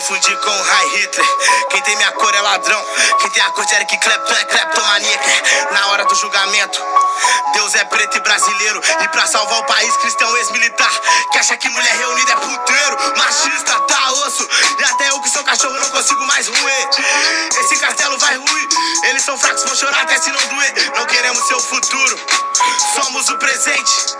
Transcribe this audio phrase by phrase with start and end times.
[0.00, 1.26] confundir com um high Hitler.
[1.68, 2.84] Quem tem minha cor é ladrão,
[3.20, 5.72] quem tem a cor de Eric Clapton é kleptomaníaca.
[5.72, 6.80] Na hora do julgamento,
[7.52, 8.80] Deus é preto e brasileiro.
[9.02, 10.90] E pra salvar o país, cristão ex-militar.
[11.32, 14.48] Que acha que mulher reunida é puteiro, machista, tá osso.
[14.78, 16.88] E até eu que sou cachorro não consigo mais ruir.
[17.60, 18.68] Esse castelo vai ruir.
[19.10, 20.92] Eles são fracos, vão chorar até se não doer.
[20.96, 22.18] Não queremos seu futuro,
[22.94, 24.19] somos o presente.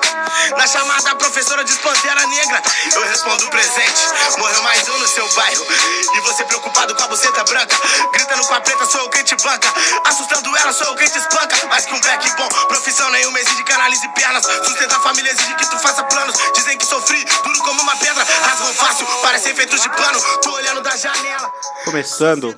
[0.57, 2.63] Na chamada, professora diz Pantera Negra.
[2.93, 4.09] Eu respondo presente.
[4.39, 5.67] Morreu mais um no seu bairro.
[6.15, 7.77] E você preocupado com a buceta branca.
[8.13, 9.69] Gritando com a preta, sou eu quem te banca.
[10.05, 11.57] Assustando ela, sou eu quem te espanca.
[11.69, 14.45] Mas com back bom, profissão nenhuma exige que analise pernas.
[14.45, 16.35] Sustentar a família exige que tu faça planos.
[16.55, 18.25] Dizem que sofri, duro como uma pedra.
[18.25, 20.21] Rasgam fácil, parecem feitos de pano.
[20.43, 21.51] Tô olhando da janela.
[21.85, 22.55] Começando,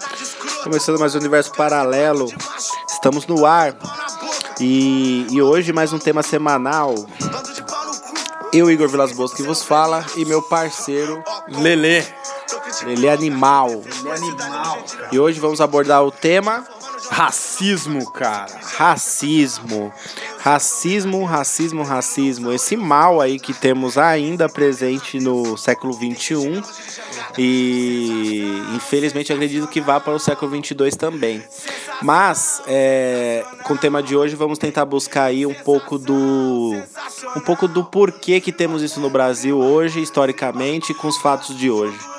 [0.64, 2.32] começando mais um universo paralelo.
[2.88, 3.74] Estamos no ar.
[4.60, 6.94] E, e hoje mais um tema semanal.
[8.52, 12.04] Eu, Igor Vilas Boas, que vos fala, e meu parceiro Lelê.
[12.84, 13.82] Lelê Animal.
[15.10, 16.62] E hoje vamos abordar o tema
[17.12, 18.58] Racismo, cara.
[18.62, 19.92] racismo.
[20.38, 22.52] Racismo, racismo, racismo.
[22.52, 26.62] Esse mal aí que temos ainda presente no século XXI.
[27.36, 31.44] E infelizmente acredito que vá para o século 22 também.
[32.00, 36.74] Mas é, com o tema de hoje vamos tentar buscar aí um pouco do
[37.36, 41.70] um pouco do porquê que temos isso no Brasil hoje, historicamente, com os fatos de
[41.70, 42.11] hoje.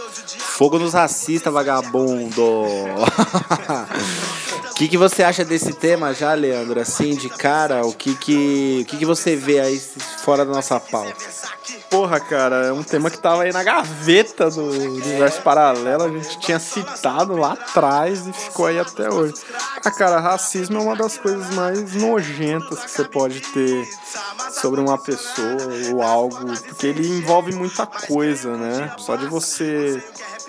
[0.00, 0.29] Tanto
[0.60, 2.42] Fogo nos racistas, vagabundo.
[2.42, 3.06] O
[4.76, 6.78] que, que você acha desse tema já, Leandro?
[6.78, 9.80] Assim, de cara, o que que, o que, que você vê aí
[10.18, 11.16] fora da nossa pauta?
[11.88, 16.04] Porra, cara, é um tema que tava aí na gaveta do universo paralelo.
[16.04, 19.32] A gente tinha citado lá atrás e ficou aí até hoje.
[19.82, 23.88] Ah, cara, racismo é uma das coisas mais nojentas que você pode ter
[24.60, 25.56] sobre uma pessoa
[25.90, 26.36] ou algo,
[26.66, 28.94] porque ele envolve muita coisa, né?
[28.98, 30.04] Só de você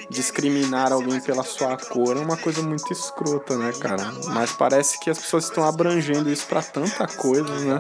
[0.09, 4.12] discriminar alguém pela sua cor é uma coisa muito escrota, né, cara?
[4.28, 7.79] Mas parece que as pessoas estão abrangendo isso pra tanta coisa, né?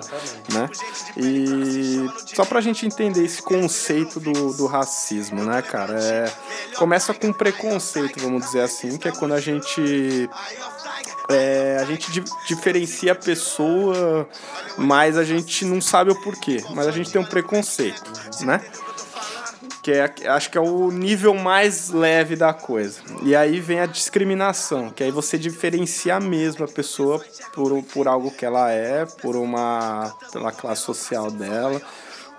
[0.53, 0.69] né?
[1.17, 5.99] E só pra gente entender esse conceito do, do racismo, né, cara?
[6.01, 6.31] É,
[6.75, 10.29] começa com preconceito, vamos dizer assim, que é quando a gente
[11.29, 14.27] é, a gente di- diferencia a pessoa,
[14.77, 16.63] mas a gente não sabe o porquê.
[16.75, 18.03] Mas a gente tem um preconceito,
[18.41, 18.61] né?
[19.83, 23.01] Que é, acho que é o nível mais leve da coisa.
[23.23, 28.29] E aí vem a discriminação, que aí você diferencia mesmo a pessoa por, por algo
[28.29, 31.81] que ela é, por uma pela classe social dela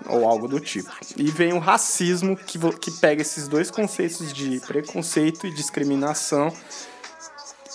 [0.07, 0.91] ou algo do tipo.
[1.17, 6.51] E vem o racismo que, que pega esses dois conceitos de preconceito e discriminação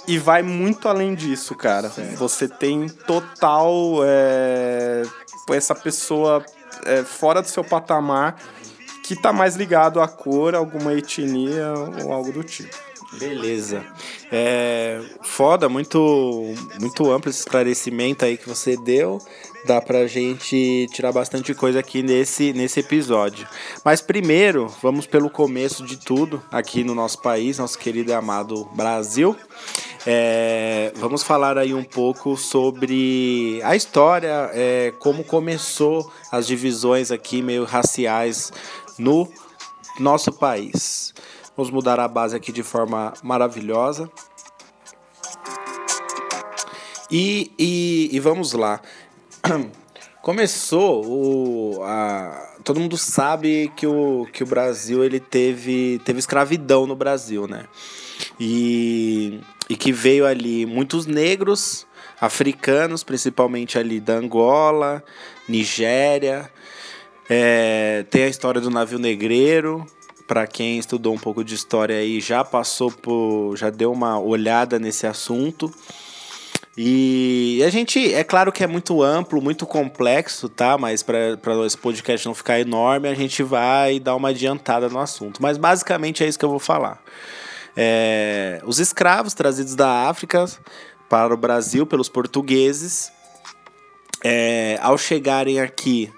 [0.08, 1.92] e vai muito além disso, cara.
[2.16, 5.02] Você tem total é,
[5.50, 6.42] essa pessoa
[6.86, 8.36] é, fora do seu patamar
[9.08, 11.72] que tá mais ligado à cor, alguma etnia
[12.04, 12.76] ou algo do tipo.
[13.18, 13.82] Beleza.
[14.30, 19.18] É, foda, muito, muito amplo esse esclarecimento aí que você deu.
[19.64, 23.48] Dá pra gente tirar bastante coisa aqui nesse, nesse episódio.
[23.82, 28.68] Mas primeiro, vamos pelo começo de tudo aqui no nosso país, nosso querido e amado
[28.74, 29.34] Brasil.
[30.06, 37.40] É, vamos falar aí um pouco sobre a história, é, como começou as divisões aqui
[37.40, 38.52] meio raciais
[38.98, 39.30] no
[39.98, 41.14] nosso país.
[41.56, 44.10] Vamos mudar a base aqui de forma maravilhosa.
[47.10, 48.80] E, e, e vamos lá.
[50.22, 51.82] Começou o.
[51.82, 57.46] A, todo mundo sabe que o, que o Brasil ele teve, teve escravidão no Brasil,
[57.46, 57.64] né?
[58.38, 59.40] E,
[59.70, 61.86] e que veio ali muitos negros
[62.20, 65.02] africanos, principalmente ali da Angola,
[65.48, 66.50] Nigéria.
[67.28, 69.86] É, tem a história do navio negreiro.
[70.26, 73.56] Para quem estudou um pouco de história aí, já passou por.
[73.56, 75.72] já deu uma olhada nesse assunto.
[76.80, 80.78] E a gente, é claro que é muito amplo, muito complexo, tá?
[80.78, 81.36] Mas para
[81.66, 85.42] esse podcast não ficar enorme, a gente vai dar uma adiantada no assunto.
[85.42, 87.02] Mas basicamente é isso que eu vou falar.
[87.76, 90.44] É, os escravos trazidos da África
[91.08, 93.10] para o Brasil pelos portugueses,
[94.22, 96.12] é, ao chegarem aqui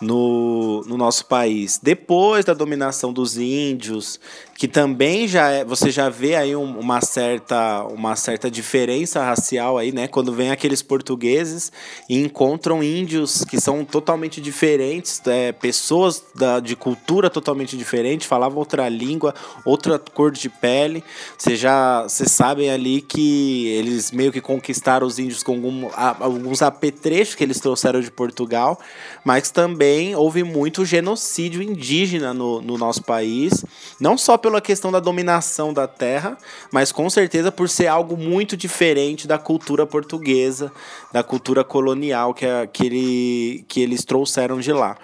[0.00, 4.20] no, no nosso país, depois da dominação dos índios,
[4.58, 9.78] que também já é, você já vê aí um, uma certa uma certa diferença racial
[9.78, 10.08] aí, né?
[10.08, 11.70] Quando vem aqueles portugueses
[12.08, 18.58] e encontram índios que são totalmente diferentes, é, pessoas da, de cultura totalmente diferente, falavam
[18.58, 19.32] outra língua,
[19.64, 21.04] outra cor de pele.
[21.38, 26.62] Você já vocês sabem ali que eles meio que conquistaram os índios com algum, alguns
[26.62, 28.76] apetrechos que eles trouxeram de Portugal,
[29.24, 33.64] mas também houve muito genocídio indígena no, no nosso país,
[34.00, 36.38] não só pela questão da dominação da terra,
[36.72, 40.72] mas com certeza por ser algo muito diferente da cultura portuguesa,
[41.12, 44.96] da cultura colonial que, a, que, ele, que eles trouxeram de lá.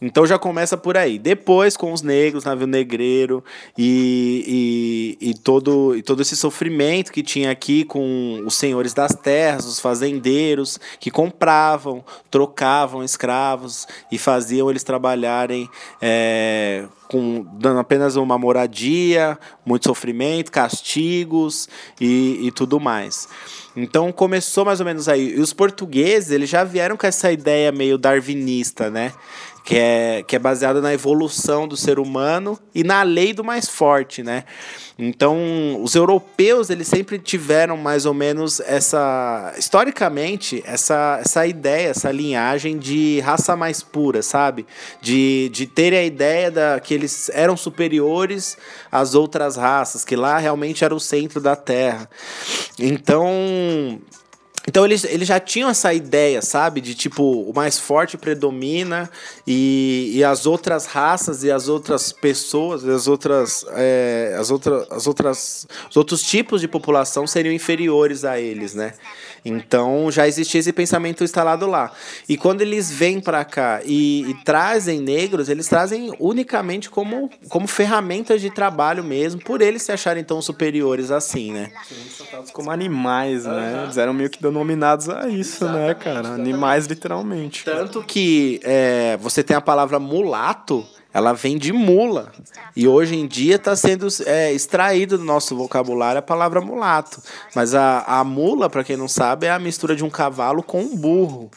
[0.00, 1.18] Então já começa por aí.
[1.18, 3.42] Depois com os negros, navio negreiro
[3.76, 9.14] e, e, e, todo, e todo esse sofrimento que tinha aqui com os senhores das
[9.14, 15.68] terras, os fazendeiros, que compravam, trocavam escravos e faziam eles trabalharem
[16.00, 21.68] é, com, dando apenas uma moradia, muito sofrimento, castigos
[22.00, 23.28] e, e tudo mais.
[23.74, 25.36] Então começou mais ou menos aí.
[25.36, 29.12] E os portugueses, eles já vieram com essa ideia meio darwinista, né?
[29.66, 33.68] Que é, que é baseada na evolução do ser humano e na lei do mais
[33.68, 34.44] forte, né?
[34.96, 42.12] Então, os europeus, eles sempre tiveram mais ou menos essa, historicamente, essa, essa ideia, essa
[42.12, 44.64] linhagem de raça mais pura, sabe?
[45.02, 48.56] De, de terem a ideia da, que eles eram superiores
[48.90, 52.08] às outras raças, que lá realmente era o centro da Terra.
[52.78, 54.00] Então,
[54.66, 56.80] então eles, eles já tinham essa ideia, sabe?
[56.80, 59.08] De tipo, o mais forte predomina
[59.46, 65.06] e, e as outras raças e as outras pessoas, as outras, é, as, outras, as
[65.06, 68.94] outras, os outros tipos de população seriam inferiores a eles, né?
[69.44, 71.92] Então já existia esse pensamento instalado lá.
[72.28, 77.68] E quando eles vêm para cá e, e, trazem negros, eles trazem unicamente como, como
[77.68, 81.70] ferramentas de trabalho mesmo, por eles se acharem tão superiores assim, né?
[82.16, 83.82] tratados como animais, né?
[83.84, 86.28] Eles eram meio que denominados a isso, né, cara?
[86.30, 87.64] Animais literalmente.
[87.64, 92.30] Tanto que é, você tem a palavra mulato ela vem de mula.
[92.76, 97.22] E hoje em dia está sendo é, extraído do nosso vocabulário a palavra mulato.
[97.54, 100.82] Mas a, a mula, para quem não sabe, é a mistura de um cavalo com
[100.82, 101.50] um burro.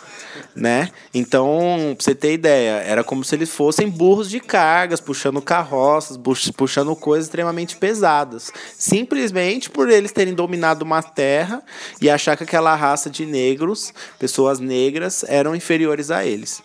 [0.56, 0.89] Né?
[1.13, 6.17] Então, pra você ter ideia, era como se eles fossem burros de cargas, puxando carroças,
[6.56, 8.53] puxando coisas extremamente pesadas.
[8.77, 11.61] Simplesmente por eles terem dominado uma terra
[12.01, 16.63] e achar que aquela raça de negros, pessoas negras, eram inferiores a eles.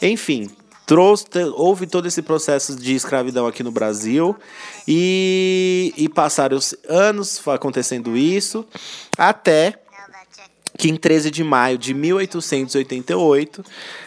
[0.00, 0.48] Enfim,
[0.86, 4.36] trouxe, houve todo esse processo de escravidão aqui no Brasil
[4.86, 8.64] e, e passaram anos acontecendo isso,
[9.18, 9.74] até
[10.78, 13.64] que em 13 de maio de 1888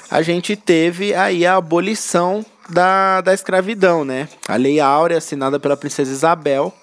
[0.10, 4.30] a gente teve aí a abolição da, da escravidão, né?
[4.48, 6.74] A Lei Áurea, assinada pela princesa Isabel,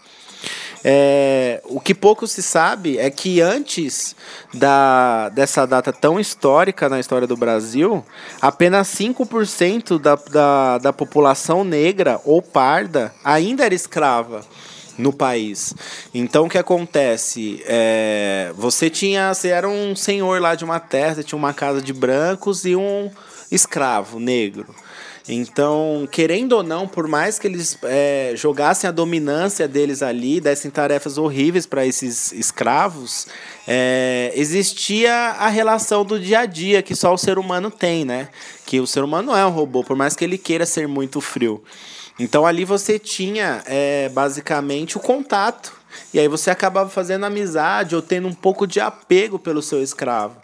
[0.89, 4.15] é, o que pouco se sabe é que antes
[4.55, 8.07] da, dessa data tão histórica na história do Brasil,
[8.41, 14.43] apenas 5% da, da, da população negra ou parda ainda era escrava
[14.97, 15.75] no país.
[16.15, 17.61] Então o que acontece?
[17.67, 19.35] É, você tinha.
[19.35, 23.11] Você era um senhor lá de uma terra, tinha uma casa de brancos e um
[23.51, 24.73] escravo negro.
[25.29, 30.71] Então, querendo ou não, por mais que eles é, jogassem a dominância deles ali, dessem
[30.71, 33.27] tarefas horríveis para esses escravos,
[33.67, 38.29] é, existia a relação do dia a dia que só o ser humano tem, né?
[38.65, 41.21] Que o ser humano não é um robô, por mais que ele queira ser muito
[41.21, 41.61] frio.
[42.19, 45.76] Então ali você tinha é, basicamente o contato.
[46.13, 50.37] E aí você acabava fazendo amizade ou tendo um pouco de apego pelo seu escravo.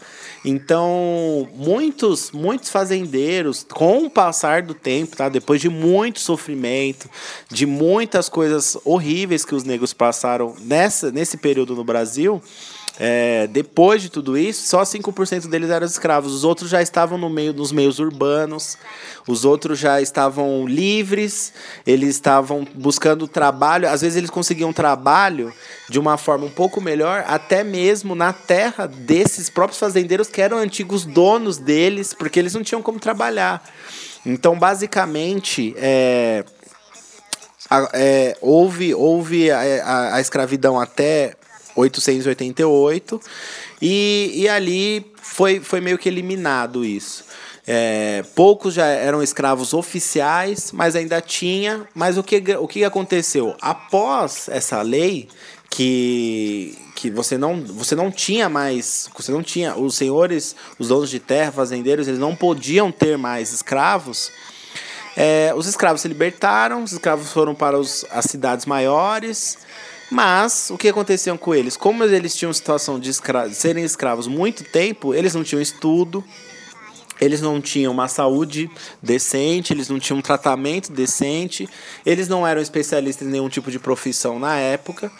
[0.44, 5.28] Então, muitos, muitos fazendeiros, com o passar do tempo, tá?
[5.28, 7.08] Depois de muito sofrimento,
[7.48, 12.42] de muitas coisas horríveis que os negros passaram nessa, nesse período no Brasil,
[13.04, 16.32] é, depois de tudo isso, só 5% deles eram escravos.
[16.32, 18.78] Os outros já estavam no meio nos meios urbanos,
[19.26, 21.52] os outros já estavam livres,
[21.84, 23.88] eles estavam buscando trabalho.
[23.88, 25.52] Às vezes eles conseguiam trabalho
[25.88, 30.58] de uma forma um pouco melhor, até mesmo na terra desses próprios fazendeiros que eram
[30.58, 33.68] antigos donos deles, porque eles não tinham como trabalhar.
[34.24, 36.44] Então, basicamente, é,
[37.94, 41.34] é, houve, houve a, a, a escravidão até
[41.76, 43.20] 888
[43.80, 47.24] e, e ali foi, foi meio que eliminado isso.
[47.66, 51.86] É, poucos já eram escravos oficiais, mas ainda tinha.
[51.94, 53.54] Mas o que, o que aconteceu?
[53.60, 55.28] Após essa lei,
[55.72, 59.08] que, que você, não, você não tinha mais.
[59.16, 59.76] Você não tinha.
[59.76, 64.30] Os senhores, os donos de terra, fazendeiros, eles não podiam ter mais escravos.
[65.16, 69.58] É, os escravos se libertaram, os escravos foram para os, as cidades maiores,
[70.12, 71.74] mas o que aconteceu com eles?
[71.74, 76.22] Como eles tinham situação de escra serem escravos muito tempo, eles não tinham estudo,
[77.18, 78.70] eles não tinham uma saúde
[79.02, 81.66] decente, eles não tinham um tratamento decente,
[82.04, 85.10] eles não eram especialistas em nenhum tipo de profissão na época.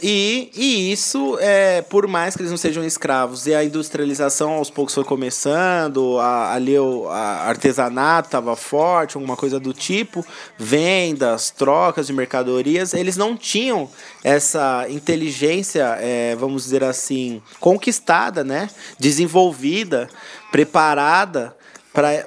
[0.00, 4.70] E, e isso, é, por mais que eles não sejam escravos, e a industrialização aos
[4.70, 10.24] poucos foi começando, a, ali o a artesanato estava forte, alguma coisa do tipo,
[10.56, 13.90] vendas, trocas de mercadorias, eles não tinham
[14.22, 18.70] essa inteligência, é, vamos dizer assim, conquistada, né?
[18.98, 20.08] desenvolvida,
[20.52, 21.57] preparada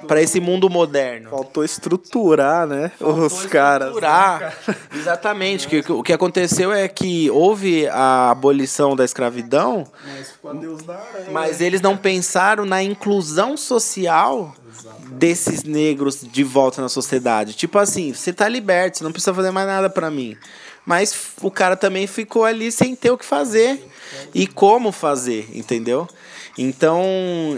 [0.06, 1.30] para esse mundo moderno.
[1.30, 2.90] Faltou estruturar, né?
[2.98, 3.88] Faltou os caras.
[3.88, 4.58] Estruturar.
[4.94, 5.68] Exatamente.
[5.68, 9.86] que, o que aconteceu é que houve a abolição da escravidão,
[11.30, 14.54] mas eles não pensaram na inclusão social
[15.08, 17.54] desses negros de volta na sociedade.
[17.54, 20.36] Tipo assim, você tá liberto, você não precisa fazer mais nada para mim.
[20.84, 23.88] Mas o cara também ficou ali sem ter o que fazer
[24.34, 26.08] e como fazer, entendeu?
[26.56, 27.02] Então,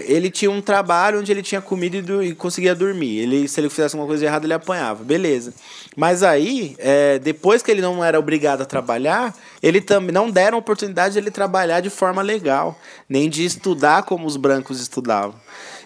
[0.05, 3.19] ele tinha um trabalho onde ele tinha comida e, e conseguia dormir.
[3.19, 5.03] Ele, se ele fizesse alguma coisa errada, ele apanhava.
[5.03, 5.53] Beleza.
[5.97, 10.59] Mas aí, é, depois que ele não era obrigado a trabalhar, ele também não deram
[10.59, 15.35] oportunidade de ele trabalhar de forma legal, nem de estudar como os brancos estudavam.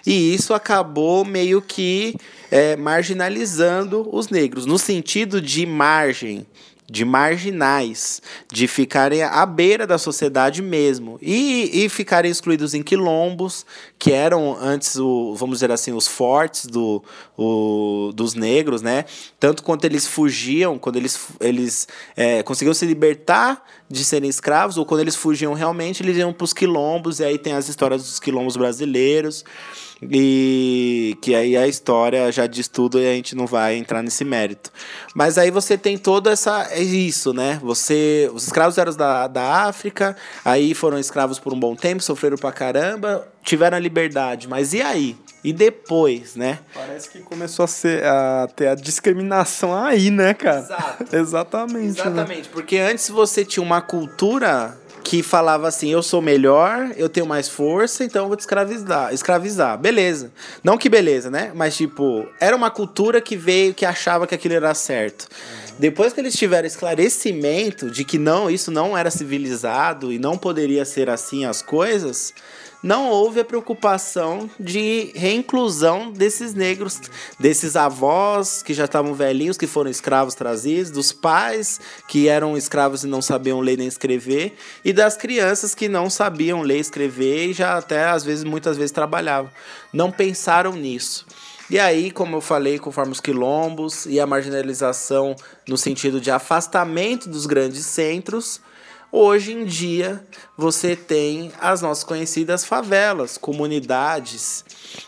[0.06, 2.14] E isso acabou meio que
[2.50, 6.46] é, marginalizando os negros, no sentido de margem
[6.90, 13.66] de marginais, de ficarem à beira da sociedade mesmo e, e ficarem excluídos em quilombos,
[13.98, 17.02] que eram antes, o, vamos dizer assim, os fortes do,
[17.36, 19.04] o, dos negros, né?
[19.38, 24.86] Tanto quanto eles fugiam, quando eles, eles é, conseguiam se libertar de serem escravos, ou
[24.86, 28.18] quando eles fugiam realmente, eles iam para os quilombos, e aí tem as histórias dos
[28.18, 29.44] quilombos brasileiros,
[30.02, 34.24] e que aí a história já diz tudo e a gente não vai entrar nesse
[34.24, 34.70] mérito.
[35.14, 37.58] Mas aí você tem toda essa é isso, né?
[37.62, 42.36] Você, os escravos eram da, da África, aí foram escravos por um bom tempo, sofreram
[42.36, 45.16] pra caramba, tiveram a liberdade, mas e aí?
[45.42, 46.58] E depois, né?
[46.74, 50.60] Parece que começou a, ser, a ter a discriminação aí, né, cara?
[50.60, 51.16] Exato.
[51.16, 52.00] Exatamente.
[52.00, 52.48] Exatamente, né?
[52.52, 57.48] porque antes você tinha uma cultura que falava assim: eu sou melhor, eu tenho mais
[57.48, 59.12] força, então eu vou te escravizar.
[59.12, 59.78] Escravizar.
[59.78, 60.30] Beleza.
[60.62, 61.52] Não que beleza, né?
[61.54, 65.28] Mas, tipo, era uma cultura que veio, que achava que aquilo era certo.
[65.30, 65.74] Uhum.
[65.78, 70.84] Depois que eles tiveram esclarecimento de que não, isso não era civilizado e não poderia
[70.84, 72.34] ser assim as coisas
[72.82, 77.00] não houve a preocupação de reinclusão desses negros,
[77.38, 83.02] desses avós que já estavam velhinhos, que foram escravos trazidos, dos pais que eram escravos
[83.02, 87.52] e não sabiam ler nem escrever, e das crianças que não sabiam ler escrever e
[87.52, 89.50] já até às vezes, muitas vezes trabalhavam.
[89.92, 91.26] Não pensaram nisso.
[91.70, 95.36] E aí, como eu falei, conforme os quilombos e a marginalização
[95.68, 98.60] no sentido de afastamento dos grandes centros,
[99.10, 100.22] Hoje em dia,
[100.54, 104.62] você tem as nossas conhecidas favelas, comunidades.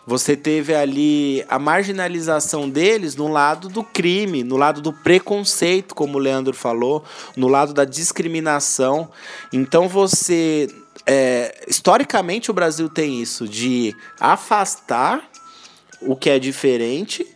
[0.07, 6.17] Você teve ali a marginalização deles no lado do crime, no lado do preconceito, como
[6.17, 7.05] o Leandro falou,
[7.37, 9.11] no lado da discriminação.
[9.53, 10.69] Então você.
[11.07, 15.29] É, historicamente, o Brasil tem isso de afastar
[16.01, 17.27] o que é diferente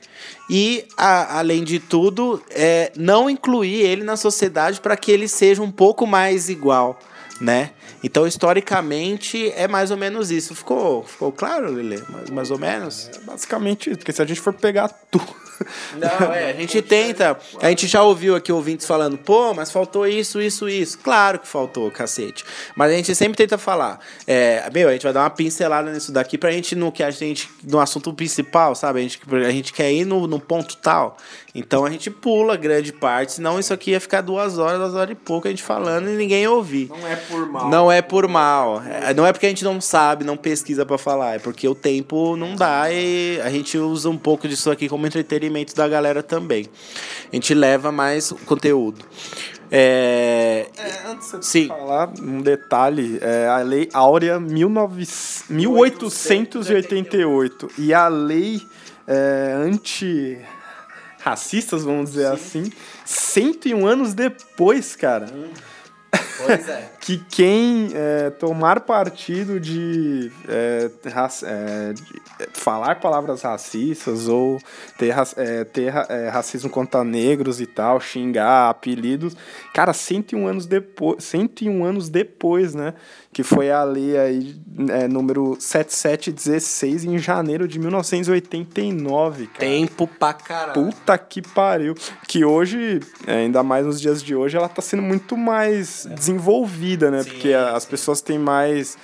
[0.48, 5.62] e, a, além de tudo, é, não incluir ele na sociedade para que ele seja
[5.62, 6.98] um pouco mais igual,
[7.40, 7.70] né?
[8.04, 10.54] Então, historicamente, é mais ou menos isso.
[10.54, 12.02] Ficou, ficou claro, Lele?
[12.11, 13.08] Mais, mais ou menos?
[13.08, 15.44] É basicamente isso, porque se a gente for pegar tudo
[15.96, 17.38] não, é, a gente tenta.
[17.61, 20.99] A gente já ouviu aqui ouvintes falando, pô, mas faltou isso, isso, isso.
[20.99, 22.44] Claro que faltou, cacete.
[22.75, 24.00] Mas a gente sempre tenta falar.
[24.26, 27.11] É, meu, a gente vai dar uma pincelada nisso daqui pra gente, no que a
[27.11, 27.49] gente.
[27.62, 29.00] No assunto principal, sabe?
[29.00, 31.16] A gente, a gente quer ir no, no ponto tal.
[31.54, 35.12] Então a gente pula grande parte, senão isso aqui ia ficar duas horas, duas horas
[35.12, 36.88] e pouco a gente falando e ninguém ouvir.
[36.88, 37.70] Não é por mal.
[37.70, 38.82] Não é por mal.
[38.82, 41.75] É, não é porque a gente não sabe, não pesquisa para falar, é porque o
[41.75, 46.25] tempo não dá e a gente usa um pouco disso aqui como entretenimento da galera
[46.25, 46.66] também.
[47.32, 49.04] A gente leva mais conteúdo.
[49.70, 50.66] É...
[50.76, 51.68] É, antes de Sim.
[51.68, 55.06] falar, um detalhe, é a Lei Áurea 19...
[55.49, 58.61] 1888 e a lei
[59.06, 60.37] é, anti
[61.25, 62.61] racistas, vamos dizer Sim.
[62.61, 62.73] assim,
[63.07, 65.26] 101 anos depois, cara.
[65.33, 65.49] Hum.
[66.37, 66.90] Pois é.
[67.00, 72.02] que quem é, tomar partido de, é, é, de,
[72.40, 74.59] é, falar palavras racistas ou
[74.99, 79.35] ter, é, ter é, racismo contra negros e tal, xingar, apelidos,
[79.73, 82.95] cara, 101 anos depois, 101 anos depois, né,
[83.34, 84.56] que foi a lei aí,
[84.88, 89.58] é, número 7716 em janeiro de 1989, cara.
[89.58, 90.72] Tempo pra caralho.
[90.90, 91.94] Puta que pariu.
[92.26, 97.10] Que hoje, é, ainda mais nos dias de hoje, ela tá sendo muito mais desenvolvida,
[97.10, 97.22] né?
[97.24, 98.96] Porque a- as pessoas têm mais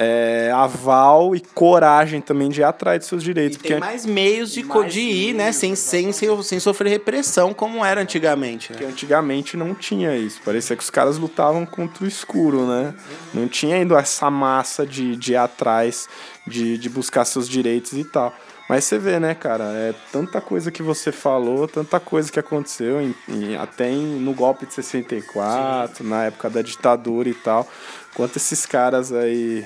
[0.00, 3.56] é, aval e coragem também de ir atrás dos seus direitos.
[3.56, 5.50] E tem porque mais meios de, co- de ir, né?
[5.50, 8.68] Sem, sem, sem, sem sofrer repressão, como era antigamente.
[8.68, 8.90] porque Né?
[8.92, 10.40] antigamente não tinha isso.
[10.44, 12.94] Parecia que os caras lutavam contra o escuro, né?
[13.34, 16.08] Não tinha ainda essa massa de, de ir atrás,
[16.46, 18.32] de, de buscar seus direitos e tal.
[18.68, 19.64] Mas você vê, né, cara?
[19.64, 24.32] É tanta coisa que você falou, tanta coisa que aconteceu, em, em- até em- no
[24.34, 27.66] golpe de 64, na época da ditadura e tal.
[28.14, 29.64] Quanto esses caras aí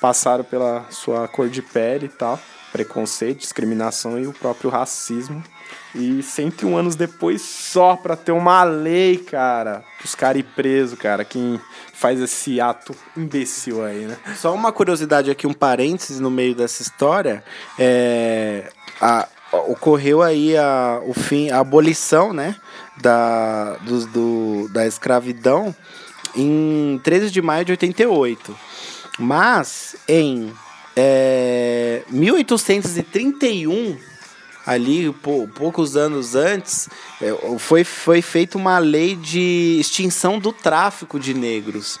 [0.00, 2.38] passaram pela sua cor de pele e tal,
[2.72, 5.42] preconceito, discriminação e o próprio racismo.
[5.94, 11.24] E 101 anos depois, só pra ter uma lei, cara, os caras ir preso, cara,
[11.24, 11.60] quem
[11.94, 14.16] faz esse ato imbecil aí, né?
[14.36, 17.42] Só uma curiosidade aqui, um parênteses no meio dessa história.
[17.78, 19.26] É, a-
[19.66, 22.54] ocorreu aí a, o fim, a abolição, né?
[23.00, 25.74] Da, dos- do, da escravidão
[26.36, 28.54] em 13 de maio de 88.
[29.18, 30.52] Mas em
[30.96, 33.96] é, 1831,
[34.66, 36.88] ali pou- poucos anos antes,
[37.20, 41.98] é, foi, foi feita uma lei de extinção do tráfico de negros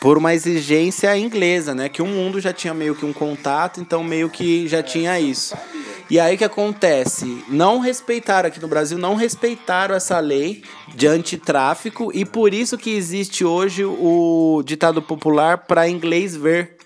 [0.00, 1.88] por uma exigência inglesa, né?
[1.88, 5.56] Que o mundo já tinha meio que um contato, então meio que já tinha isso.
[6.10, 7.42] E aí o que acontece?
[7.48, 10.62] Não respeitaram aqui no Brasil, não respeitaram essa lei
[10.94, 16.76] de antitráfico e por isso que existe hoje o ditado popular para inglês ver.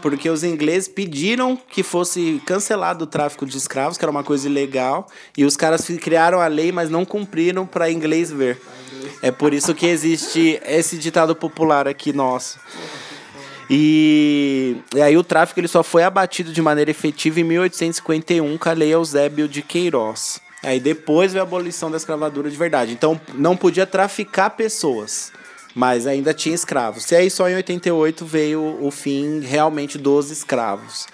[0.00, 4.46] Porque os ingleses pediram que fosse cancelado o tráfico de escravos, que era uma coisa
[4.46, 8.60] ilegal, e os caras criaram a lei, mas não cumpriram para inglês ver.
[9.22, 12.58] É por isso que existe esse ditado popular aqui nosso.
[13.70, 18.68] E, e aí o tráfico ele só foi abatido de maneira efetiva em 1851 com
[18.68, 20.40] a lei Eusébio de Queiroz.
[20.62, 22.92] Aí depois veio a abolição da escravatura de verdade.
[22.92, 25.32] Então não podia traficar pessoas,
[25.74, 27.10] mas ainda tinha escravos.
[27.10, 31.06] E aí só em 88 veio o fim realmente dos escravos.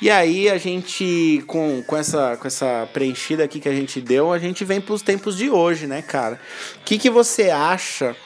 [0.00, 4.32] E aí a gente, com, com, essa, com essa preenchida aqui que a gente deu,
[4.32, 6.40] a gente vem para os tempos de hoje, né, cara?
[6.80, 8.16] O que, que você acha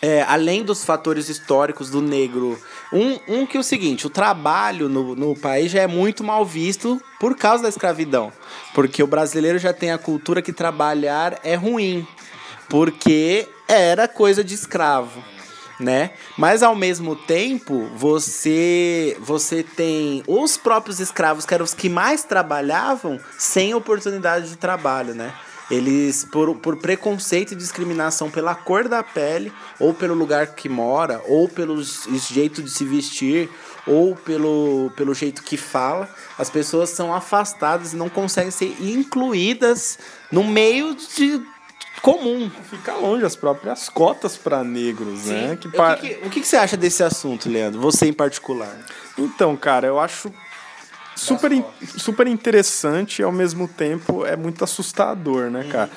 [0.00, 2.58] é, além dos fatores históricos do negro,
[2.92, 6.44] um, um que é o seguinte, o trabalho no, no país já é muito mal
[6.44, 8.32] visto por causa da escravidão.
[8.74, 12.06] Porque o brasileiro já tem a cultura que trabalhar é ruim.
[12.68, 15.22] Porque era coisa de escravo.
[15.80, 16.10] Né?
[16.36, 22.24] Mas ao mesmo tempo, você você tem os próprios escravos, que eram os que mais
[22.24, 25.32] trabalhavam, sem oportunidade de trabalho, né?
[25.70, 31.20] Eles, por, por preconceito e discriminação pela cor da pele, ou pelo lugar que mora,
[31.26, 33.50] ou pelo jeito de se vestir,
[33.86, 39.98] ou pelo, pelo jeito que fala, as pessoas são afastadas e não conseguem ser incluídas
[40.32, 41.40] no meio de
[42.02, 42.50] comum.
[42.70, 45.56] Fica longe as próprias cotas para negros, né?
[45.60, 47.80] Que Que pa- o, que, que- o que que você acha desse assunto, Leandro?
[47.80, 48.74] Você em particular.
[49.18, 50.32] Então, cara, eu acho
[51.18, 51.50] super,
[51.96, 55.90] super interessante e ao mesmo tempo é muito assustador, né, cara?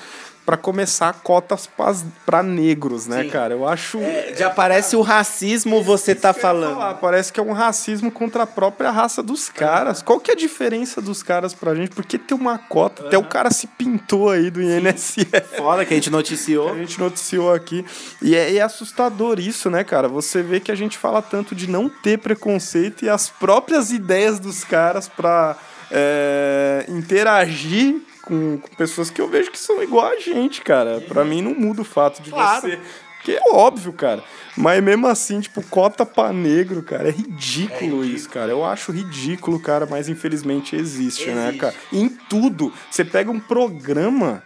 [0.52, 1.70] Pra começar, cotas
[2.26, 3.30] para negros, né, Sim.
[3.30, 3.54] cara?
[3.54, 4.00] Eu acho.
[4.36, 6.74] Já parece o racismo você tá falando.
[6.74, 10.02] falar, parece que é um racismo contra a própria raça dos caras.
[10.02, 11.92] Qual que é a diferença dos caras pra gente?
[11.96, 15.26] Porque tem uma cota, até o cara se pintou aí do INSS.
[15.56, 16.74] Foda que a gente noticiou.
[16.74, 17.86] A gente noticiou aqui.
[18.22, 20.10] E é, é assustador isso, né, cara?
[20.10, 24.38] Você vê que a gente fala tanto de não ter preconceito e as próprias ideias
[24.38, 25.56] dos caras pra
[25.90, 31.02] é, interagir com, com pessoas que eu vejo que são igual a gente, cara.
[31.02, 32.62] Pra mim não muda o fato de Claro.
[32.62, 32.80] você.
[33.24, 34.24] Que é óbvio, cara.
[34.58, 38.52] Mas mesmo assim, tipo, cota pra negro, cara, é ridículo, isso, cara.
[38.52, 41.60] Eu acho ridículo, cara, mas infelizmente existe, né, Existe.
[41.60, 41.76] cara?
[41.94, 42.74] Em tudo.
[42.90, 44.42] Você pega um programa,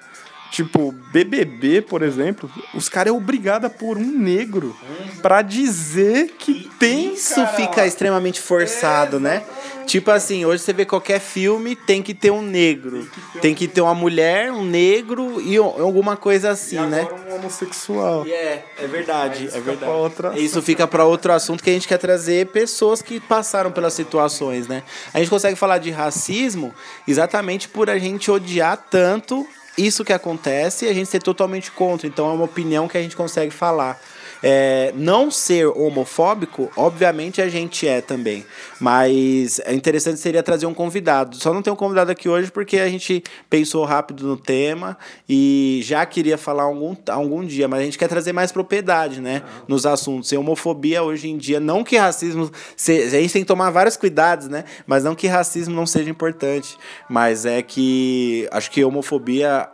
[0.51, 4.75] tipo, BBB, por exemplo, os caras é obrigado a pôr um negro
[5.21, 7.13] pra dizer que tem.
[7.13, 9.43] Isso cara, fica extremamente forçado, né?
[9.85, 13.07] Tipo assim, hoje você vê qualquer filme, tem que ter um negro.
[13.41, 17.07] Tem que ter uma mulher, um negro e alguma coisa assim, e né?
[17.29, 18.25] um homossexual.
[18.27, 19.85] É, é verdade, é fica verdade.
[19.85, 23.71] pra outra Isso fica para outro assunto que a gente quer trazer pessoas que passaram
[23.71, 24.83] pelas situações, né?
[25.13, 26.73] A gente consegue falar de racismo
[27.07, 32.07] exatamente por a gente odiar tanto isso que acontece e a gente ser totalmente contra.
[32.07, 33.99] Então é uma opinião que a gente consegue falar.
[34.47, 38.45] É, não ser homofóbico, obviamente a gente é também.
[38.79, 41.35] Mas é interessante seria trazer um convidado.
[41.37, 45.79] Só não tem um convidado aqui hoje porque a gente pensou rápido no tema e
[45.83, 49.41] já queria falar algum, algum dia, mas a gente quer trazer mais propriedade, né?
[49.67, 50.31] Nos assuntos.
[50.31, 52.51] E homofobia hoje em dia, não que racismo.
[52.87, 54.65] A gente tem que tomar vários cuidados, né?
[54.85, 56.77] Mas não que racismo não seja importante.
[57.09, 59.67] Mas é que acho que homofobia,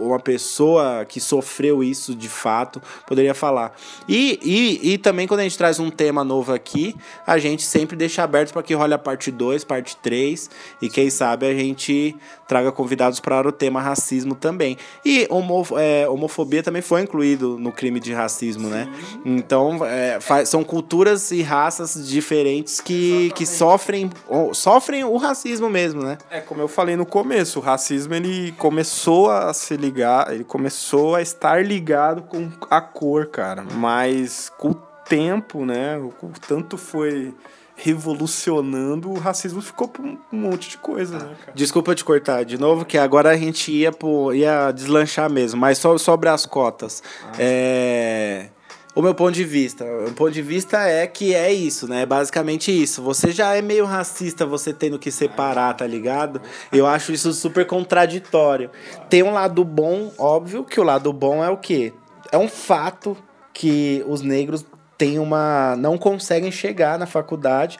[0.00, 3.76] uma pessoa que sofreu isso de fato, poderia falar.
[4.08, 6.94] E, e, e também quando a gente traz um tema novo aqui,
[7.26, 10.50] a gente sempre deixa aberto para que role a parte 2, parte 3.
[10.80, 12.16] E quem sabe a gente
[12.46, 14.76] traga convidados para o tema racismo também.
[15.04, 18.84] E homo, é, homofobia também foi incluído no crime de racismo, né?
[18.84, 19.18] Sim.
[19.18, 19.36] né?
[19.36, 24.10] Então, é, são culturas e raças diferentes que, que sofrem,
[24.52, 26.18] sofrem o racismo mesmo, né?
[26.30, 31.14] É, como eu falei no começo, o racismo ele começou a se ligar, ele começou
[31.14, 33.64] a estar ligado com a cor, cara.
[33.86, 34.74] Mas com o
[35.08, 35.96] tempo, né?
[35.96, 36.12] O
[36.48, 37.32] tanto foi
[37.76, 41.52] revolucionando, o racismo ficou por um monte de coisa, né, cara?
[41.54, 45.78] Desculpa te cortar de novo, que agora a gente ia, por, ia deslanchar mesmo, mas
[45.78, 47.00] só sobre as cotas.
[47.22, 48.46] Ah, é...
[48.92, 49.84] O meu ponto de vista.
[49.84, 52.02] O ponto de vista é que é isso, né?
[52.02, 53.02] É basicamente isso.
[53.02, 56.40] Você já é meio racista, você tendo que separar, tá ligado?
[56.72, 58.68] Eu acho isso super contraditório.
[59.08, 61.92] Tem um lado bom, óbvio que o lado bom é o quê?
[62.32, 63.16] É um fato
[63.56, 64.66] que os negros
[64.98, 67.78] tem uma não conseguem chegar na faculdade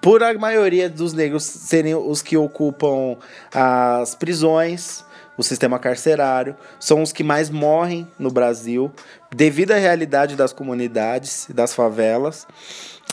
[0.00, 3.18] por a maioria dos negros serem os que ocupam
[3.52, 5.04] as prisões,
[5.36, 8.90] o sistema carcerário, são os que mais morrem no Brasil,
[9.34, 12.46] devido à realidade das comunidades, das favelas.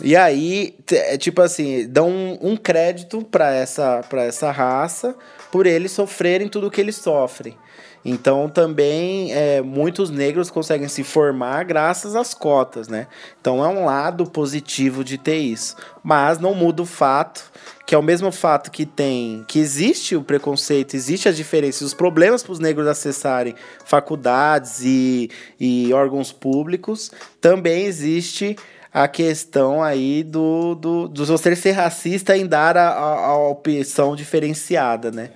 [0.01, 5.13] E aí, é tipo assim, dão um, um crédito para essa, essa raça
[5.51, 7.57] por eles sofrerem tudo o que eles sofrem.
[8.03, 13.07] Então também é, muitos negros conseguem se formar graças às cotas, né?
[13.39, 15.75] Então é um lado positivo de ter isso.
[16.03, 17.51] Mas não muda o fato
[17.85, 21.93] que é o mesmo fato que tem que existe o preconceito, existe as diferenças, os
[21.93, 23.55] problemas para os negros acessarem
[23.85, 28.57] faculdades e, e órgãos públicos, também existe
[28.93, 34.15] a questão aí do, do, do você ser racista em dar a, a, a opção
[34.15, 35.29] diferenciada, né?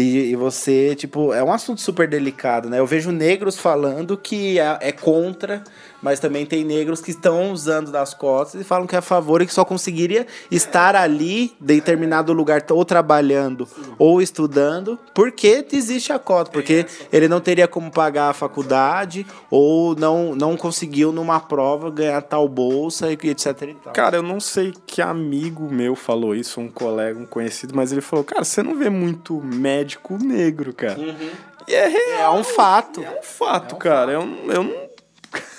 [0.00, 2.78] E, e, você, tipo, é um assunto super delicado, né?
[2.78, 5.62] Eu vejo negros falando que é, é contra
[6.02, 9.42] mas também tem negros que estão usando das cotas e falam que é a favor
[9.42, 16.12] e que só conseguiria estar ali, em determinado lugar, ou trabalhando ou estudando, porque existe
[16.12, 21.40] a cota, porque ele não teria como pagar a faculdade ou não, não conseguiu numa
[21.40, 23.92] prova ganhar tal bolsa e etc e tal.
[23.92, 28.00] Cara, eu não sei que amigo meu falou isso, um colega, um conhecido, mas ele
[28.00, 30.98] falou, cara, você não vê muito médico negro, cara.
[30.98, 31.30] Uhum.
[31.68, 32.36] E é real.
[32.36, 33.02] É um fato.
[33.02, 34.12] É um fato, é um cara.
[34.20, 34.28] Fato.
[34.46, 34.90] Eu, eu não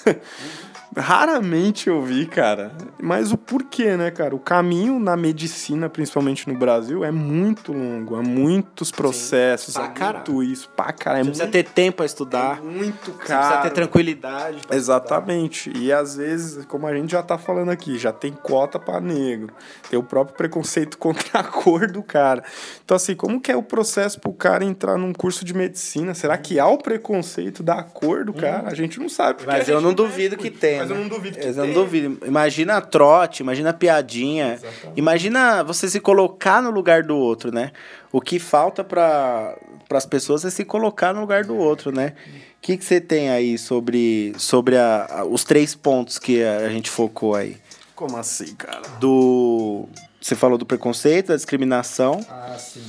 [0.98, 2.74] Raramente eu vi, cara.
[3.02, 4.36] Mas o porquê, né, cara?
[4.36, 8.16] O caminho na medicina, principalmente no Brasil, é muito longo.
[8.16, 10.70] Há muitos processos, Sim, há muito isso.
[10.70, 11.20] Pá, cara.
[11.20, 12.58] É Você precisa ter tempo a estudar.
[12.58, 13.26] É muito caro.
[13.26, 14.62] Você precisa ter tranquilidade.
[14.70, 15.70] Exatamente.
[15.70, 15.86] Estudar.
[15.86, 19.54] E às vezes, como a gente já tá falando aqui, já tem cota para negro.
[19.90, 22.44] Tem o próprio preconceito contra a cor do cara.
[22.84, 26.14] Então, assim, como que é o processo pro cara entrar num curso de medicina?
[26.14, 28.64] Será que há o preconceito da cor do cara?
[28.64, 28.72] Hum.
[28.72, 29.44] A gente não sabe.
[29.46, 30.81] Mas eu não duvido que tenha.
[30.82, 32.26] Mas eu não duvido que Eu não duvido.
[32.26, 34.54] Imagina trote, imagina piadinha.
[34.54, 34.98] Exatamente.
[35.00, 37.72] Imagina você se colocar no lugar do outro, né?
[38.12, 39.56] O que falta para
[39.90, 42.14] as pessoas é se colocar no lugar do outro, né?
[42.58, 46.58] O que, que você tem aí sobre, sobre a, a, os três pontos que a,
[46.58, 47.58] a gente focou aí?
[47.96, 48.82] Como assim, cara?
[49.00, 49.88] Do.
[50.22, 52.24] Você falou do preconceito, da discriminação.
[52.30, 52.84] Ah, sim.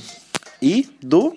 [0.61, 1.35] E do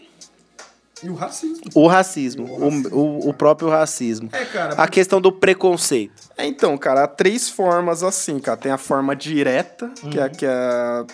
[1.03, 1.65] e o racismo.
[1.75, 2.45] O racismo.
[2.45, 2.97] O, racismo.
[2.97, 4.31] o, o, o próprio racismo.
[4.33, 4.75] É, cara.
[4.75, 6.23] A questão do preconceito.
[6.37, 8.57] É, então, cara, há três formas assim, cara.
[8.57, 10.11] Tem a forma direta, uhum.
[10.11, 11.05] que é que é.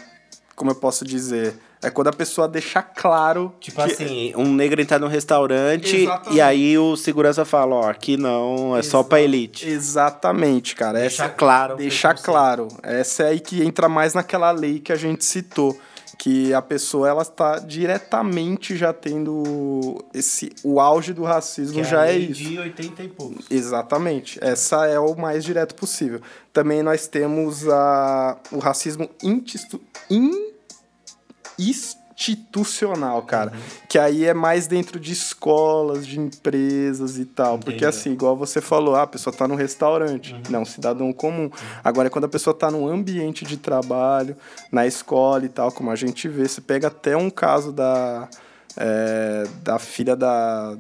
[0.55, 1.55] Como eu posso dizer?
[1.83, 3.53] É quando a pessoa deixa claro.
[3.59, 3.93] Tipo que...
[3.93, 6.37] assim, um negro entrar no restaurante Exatamente.
[6.37, 8.91] e aí o segurança fala: ó, aqui não, é Exa...
[8.91, 9.69] só pra elite.
[9.69, 11.01] Exatamente, cara.
[11.01, 11.35] Deixa Essa...
[11.35, 11.77] claro.
[11.77, 12.69] Deixa claro.
[12.85, 15.77] Essa é aí que entra mais naquela lei que a gente citou
[16.23, 22.07] que a pessoa ela está diretamente já tendo esse o auge do racismo que já
[22.07, 22.45] é, é isso.
[22.45, 23.47] de 80 e poucos.
[23.51, 24.39] Exatamente.
[24.41, 26.21] Essa é o mais direto possível.
[26.53, 30.53] Também nós temos a, o racismo institu, in,
[32.17, 33.53] institucional, cara.
[33.53, 33.61] Uhum.
[33.89, 37.57] Que aí é mais dentro de escolas, de empresas e tal.
[37.57, 37.65] Entendi.
[37.65, 40.43] Porque assim, igual você falou, ah, a pessoa tá no restaurante, uhum.
[40.51, 41.45] não, cidadão comum.
[41.45, 41.51] Uhum.
[41.83, 44.37] Agora, quando a pessoa tá num ambiente de trabalho,
[44.71, 48.29] na escola e tal, como a gente vê, você pega até um caso da,
[48.77, 50.77] é, da filha da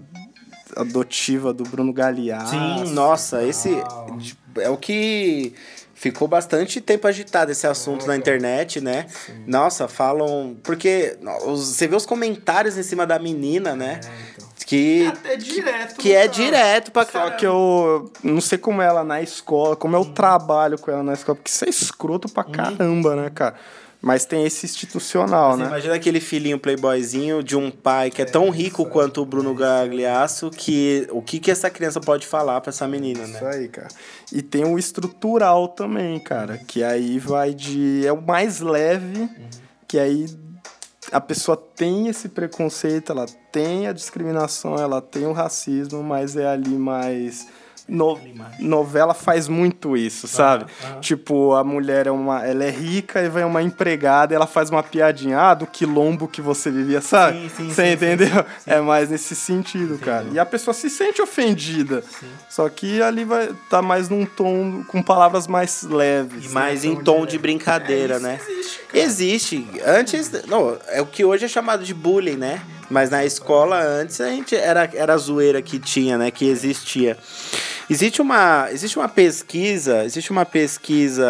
[0.77, 2.51] adotiva do Bruno Galeasso.
[2.51, 3.71] Sim, nossa, esse
[4.57, 5.55] é o que
[6.03, 9.07] ficou bastante tempo agitado esse assunto na internet, né?
[9.47, 10.57] Nossa, falam.
[10.65, 14.01] Porque você vê os comentários em cima da menina, né?
[14.67, 15.95] Que, É direto.
[15.97, 17.37] que é direto pra Só caramba.
[17.37, 21.03] que eu não sei como é ela na escola, como é o trabalho com ela
[21.03, 23.55] na escola, porque isso é escroto pra caramba, né, cara?
[24.03, 25.69] Mas tem esse institucional, Você né?
[25.69, 30.51] imagina aquele filhinho playboyzinho de um pai que é tão rico quanto o Bruno Gagliasso
[30.51, 33.51] que o que, que essa criança pode falar pra essa menina, Isso né?
[33.55, 33.87] aí, cara.
[34.33, 38.05] E tem o estrutural também, cara, que aí vai de.
[38.05, 39.29] É o mais leve,
[39.87, 40.27] que aí
[41.13, 46.47] a pessoa tem esse preconceito, ela tem a discriminação, ela tem o racismo, mas é
[46.49, 47.47] ali mais.
[47.89, 48.19] No,
[48.59, 50.67] novela faz muito isso, sabe?
[51.01, 54.71] Tipo, a mulher é uma, ela é rica e vem uma empregada e ela faz
[54.71, 57.43] uma piadinha, ah, do quilombo que você vivia, sabe?
[57.43, 58.45] Sim, sim, Você sim, entendeu?
[58.67, 60.27] É mais nesse sentido, cara.
[60.33, 62.03] E a pessoa se sente ofendida.
[62.49, 66.47] Só que ali vai tá mais num tom com palavras mais leves.
[66.47, 68.39] E mais em tom de brincadeira, né?
[68.95, 69.67] Existe.
[69.85, 72.63] Antes, não, é o que hoje é chamado de bullying, né?
[72.91, 77.17] Mas na escola antes a gente era era a zoeira que tinha, né, que existia.
[77.93, 81.29] Existe uma existe uma pesquisa, existe uma pesquisa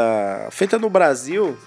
[0.52, 1.58] feita no Brasil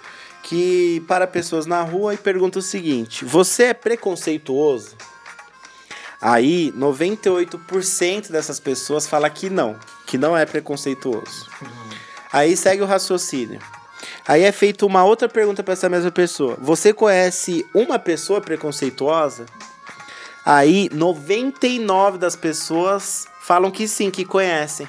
[0.42, 4.96] que para pessoas na rua e pergunta o seguinte: você é preconceituoso?
[6.18, 11.46] Aí, 98% dessas pessoas fala que não, que não é preconceituoso.
[12.32, 13.60] Aí segue o raciocínio.
[14.26, 16.56] Aí é feita uma outra pergunta para essa mesma pessoa.
[16.58, 19.44] Você conhece uma pessoa preconceituosa?
[20.42, 24.88] Aí 99 das pessoas falam que sim, que conhecem.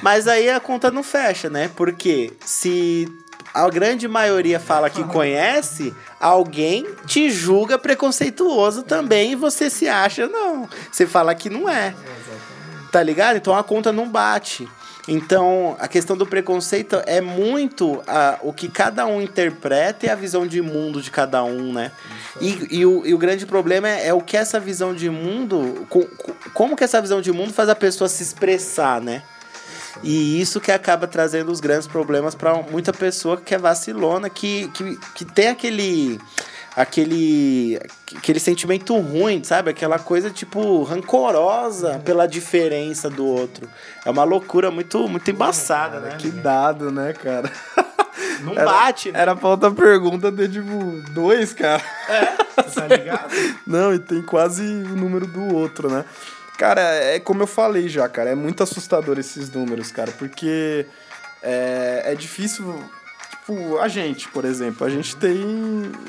[0.00, 1.70] Mas aí a conta não fecha, né?
[1.76, 3.06] Porque se
[3.52, 10.26] a grande maioria fala que conhece, alguém te julga preconceituoso também e você se acha
[10.26, 10.66] não.
[10.90, 11.94] Você fala que não é.
[12.90, 13.36] Tá ligado?
[13.36, 14.66] Então a conta não bate.
[15.08, 20.14] Então, a questão do preconceito é muito ah, o que cada um interpreta e a
[20.14, 21.90] visão de mundo de cada um, né?
[22.40, 25.86] E, e, o, e o grande problema é, é o que essa visão de mundo.
[25.90, 29.22] co- co- como que essa visão de mundo faz a pessoa se expressar, né?
[30.02, 34.68] E isso que acaba trazendo os grandes problemas para muita pessoa que é vacilona, que,
[34.68, 36.18] que, que tem aquele.
[36.74, 37.78] Aquele,
[38.16, 39.70] aquele sentimento ruim, sabe?
[39.70, 43.68] Aquela coisa, tipo, rancorosa pela diferença do outro.
[44.04, 46.16] É uma loucura muito, muito embaçada, né?
[46.18, 47.50] Que dado, né, cara?
[48.40, 49.20] Não Era- bate, né?
[49.20, 51.82] Era pra outra pergunta ter, tipo, dois, cara.
[52.74, 53.30] Tá ligado?
[53.66, 56.04] Não, e tem quase o número do outro, né?
[56.56, 60.86] Cara, é como eu falei já, cara, é muito assustador esses números, cara, porque
[61.42, 62.82] é, é difícil.
[63.42, 65.44] Tipo, a gente, por exemplo, a gente tem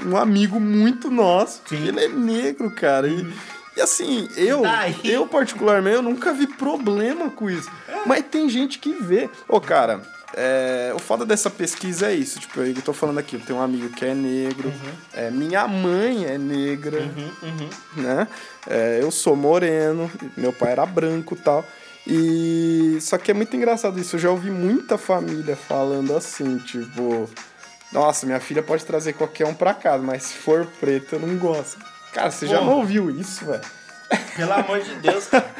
[0.05, 3.07] um amigo muito nosso, que ele é negro, cara.
[3.07, 3.27] E,
[3.75, 4.95] e assim, eu, daí?
[5.03, 7.69] eu particularmente, eu nunca vi problema com isso.
[8.05, 9.31] Mas tem gente que vê.
[9.47, 10.03] Ô, cara,
[10.35, 12.39] é, o foda dessa pesquisa é isso.
[12.39, 14.71] Tipo, eu tô falando aqui, eu tenho um amigo que é negro,
[15.11, 16.99] é, minha mãe é negra,
[17.97, 18.27] né?
[18.67, 21.65] É, eu sou moreno, meu pai era branco e tal.
[22.05, 24.15] E só que é muito engraçado isso.
[24.15, 27.29] Eu já ouvi muita família falando assim, tipo,
[27.91, 31.37] nossa, minha filha pode trazer qualquer um pra casa, mas se for preto eu não
[31.37, 31.79] gosto.
[32.11, 32.65] Cara, você já Pô.
[32.65, 33.61] não ouviu isso, velho?
[34.35, 35.53] Pelo amor de Deus, cara.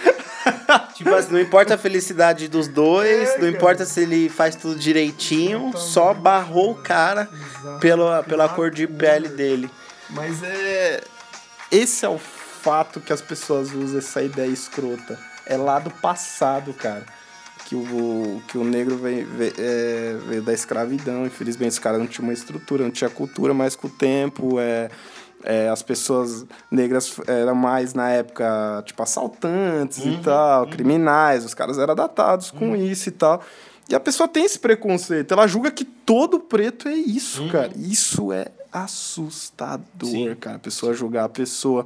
[0.93, 5.71] tipo assim, não importa a felicidade dos dois, não importa se ele faz tudo direitinho,
[5.75, 7.29] só barrou o cara
[7.79, 9.69] pela, pela cor de pele dele.
[10.09, 11.01] Mas é.
[11.71, 15.17] Esse é o fato que as pessoas usam essa ideia escrota.
[15.45, 17.05] É lá do passado, cara.
[17.65, 21.25] Que o, que o negro veio, veio, é, veio da escravidão.
[21.25, 24.89] Infelizmente, os caras não tinham uma estrutura, não tinha cultura, mas com o tempo é,
[25.43, 31.45] é, as pessoas negras eram mais, na época, tipo, assaltantes e tal, criminais.
[31.45, 33.41] Os caras eram datados com isso e tal.
[33.89, 35.33] E a pessoa tem esse preconceito.
[35.33, 37.71] Ela julga que todo preto é isso, cara.
[37.75, 40.35] Isso é assustador, Sim.
[40.35, 40.55] cara.
[40.55, 41.85] A pessoa julgar a pessoa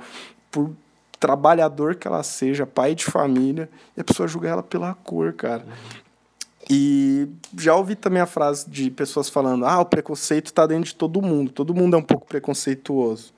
[0.52, 0.72] por
[1.20, 5.66] trabalhador que ela seja, pai de família, e a pessoa julga ela pela cor, cara.
[6.70, 7.28] E
[7.58, 11.22] já ouvi também a frase de pessoas falando: ah, o preconceito tá dentro de todo
[11.22, 13.34] mundo, todo mundo é um pouco preconceituoso.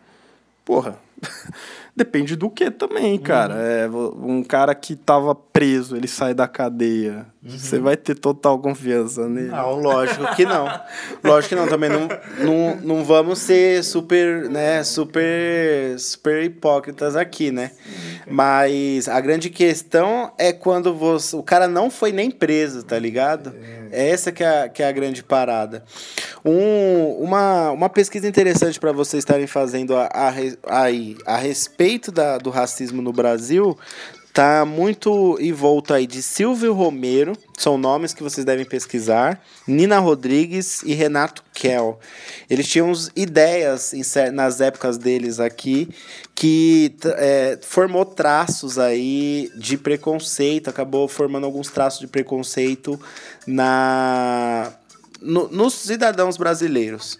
[0.65, 0.97] Porra,
[1.95, 3.55] depende do que também, cara.
[3.55, 8.57] É, vo- um cara que tava preso, ele sai da cadeia, você vai ter total
[8.59, 9.47] confiança nele.
[9.49, 10.67] Não, lógico que não.
[11.23, 12.07] Lógico que não, também não,
[12.39, 17.71] não, não vamos ser super, né, super, super hipócritas aqui, né?
[18.29, 23.53] Mas a grande questão é quando você, o cara não foi nem preso, tá ligado?
[23.91, 25.83] É essa que é, a- que é a grande parada.
[26.45, 30.57] Um, uma, uma pesquisa interessante para vocês estarem fazendo a, a, re-
[31.25, 33.77] a respeito da, do racismo no Brasil
[34.33, 39.99] tá muito em volta aí de Silvio Romero, são nomes que vocês devem pesquisar, Nina
[39.99, 41.99] Rodrigues e Renato Kell.
[42.49, 45.89] Eles tinham ideias em, nas épocas deles aqui
[46.35, 52.97] que é, formou traços aí de preconceito, acabou formando alguns traços de preconceito
[53.45, 54.71] na
[55.21, 57.17] no, nos cidadãos brasileiros.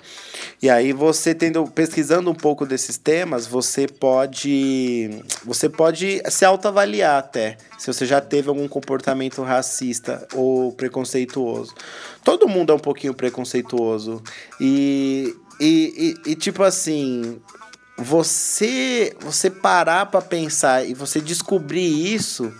[0.62, 5.10] E aí você tendo pesquisando um pouco desses temas, você pode
[5.44, 11.74] você pode se autoavaliar até se você já teve algum comportamento racista ou preconceituoso.
[12.24, 14.22] Todo mundo é um pouquinho preconceituoso
[14.60, 17.42] e e, e, e tipo assim,
[17.98, 22.52] você você parar para pensar e você descobrir isso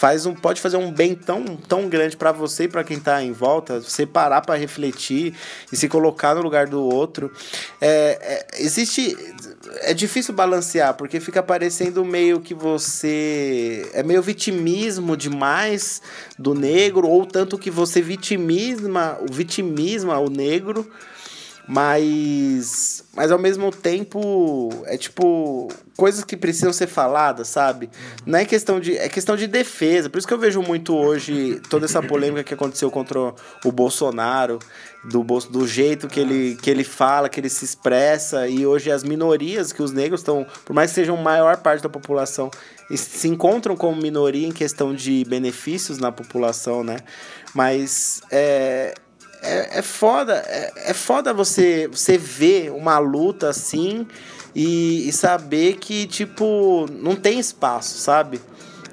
[0.00, 3.22] faz um, pode fazer um bem tão, tão grande para você e para quem está
[3.22, 5.34] em volta, você parar para refletir
[5.70, 7.30] e se colocar no lugar do outro.
[7.78, 9.14] É, é, existe.
[9.82, 13.90] É difícil balancear, porque fica parecendo meio que você.
[13.92, 16.00] É meio vitimismo demais
[16.38, 20.90] do negro, ou tanto que você vitimisma, o vitimismo o negro
[21.72, 27.88] mas mas ao mesmo tempo é tipo coisas que precisam ser faladas, sabe?
[28.26, 30.10] Não é questão de é questão de defesa.
[30.10, 33.32] Por isso que eu vejo muito hoje toda essa polêmica que aconteceu contra
[33.64, 34.58] o Bolsonaro,
[35.04, 39.04] do do jeito que ele que ele fala, que ele se expressa e hoje as
[39.04, 42.50] minorias que os negros estão, por mais que sejam maior parte da população,
[42.92, 46.96] se encontram como minoria em questão de benefícios na população, né?
[47.54, 48.92] Mas é
[49.42, 54.06] é, é foda, é, é foda você, você ver uma luta assim
[54.54, 58.40] e, e saber que, tipo, não tem espaço, sabe?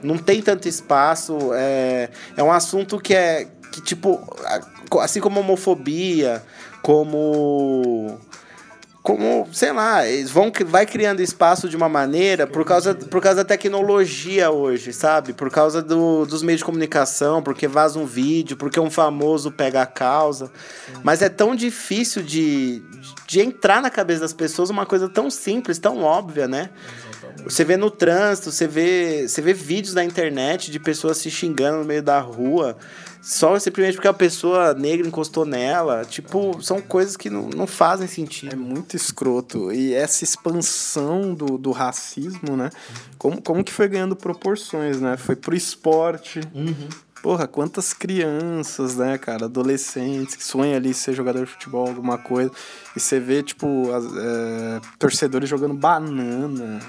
[0.01, 1.37] Não tem tanto espaço.
[1.53, 3.47] É, é um assunto que é.
[3.71, 4.21] Que, tipo,
[5.01, 6.43] assim como homofobia,
[6.81, 8.19] como
[9.07, 13.37] como, sei lá, eles vão vai criando espaço de uma maneira por causa, por causa
[13.37, 15.31] da tecnologia hoje, sabe?
[15.31, 19.81] Por causa do, dos meios de comunicação, porque vaza um vídeo, porque um famoso pega
[19.81, 20.51] a causa.
[21.03, 22.83] Mas é tão difícil de,
[23.25, 26.69] de entrar na cabeça das pessoas uma coisa tão simples, tão óbvia, né?
[27.45, 31.77] Você vê no trânsito, você vê, você vê vídeos na internet de pessoas se xingando
[31.77, 32.75] no meio da rua
[33.21, 36.05] só simplesmente porque a pessoa negra encostou nela.
[36.05, 38.53] Tipo, são coisas que não, não fazem sentido.
[38.53, 39.71] É muito escroto.
[39.71, 42.69] E essa expansão do, do racismo, né?
[43.17, 45.17] Como, como que foi ganhando proporções, né?
[45.17, 46.41] Foi pro esporte.
[46.53, 46.87] Uhum.
[47.21, 52.51] Porra, quantas crianças, né, cara, adolescentes que sonham ali ser jogador de futebol, alguma coisa,
[52.95, 56.79] e você vê, tipo, as, é, torcedores jogando banana,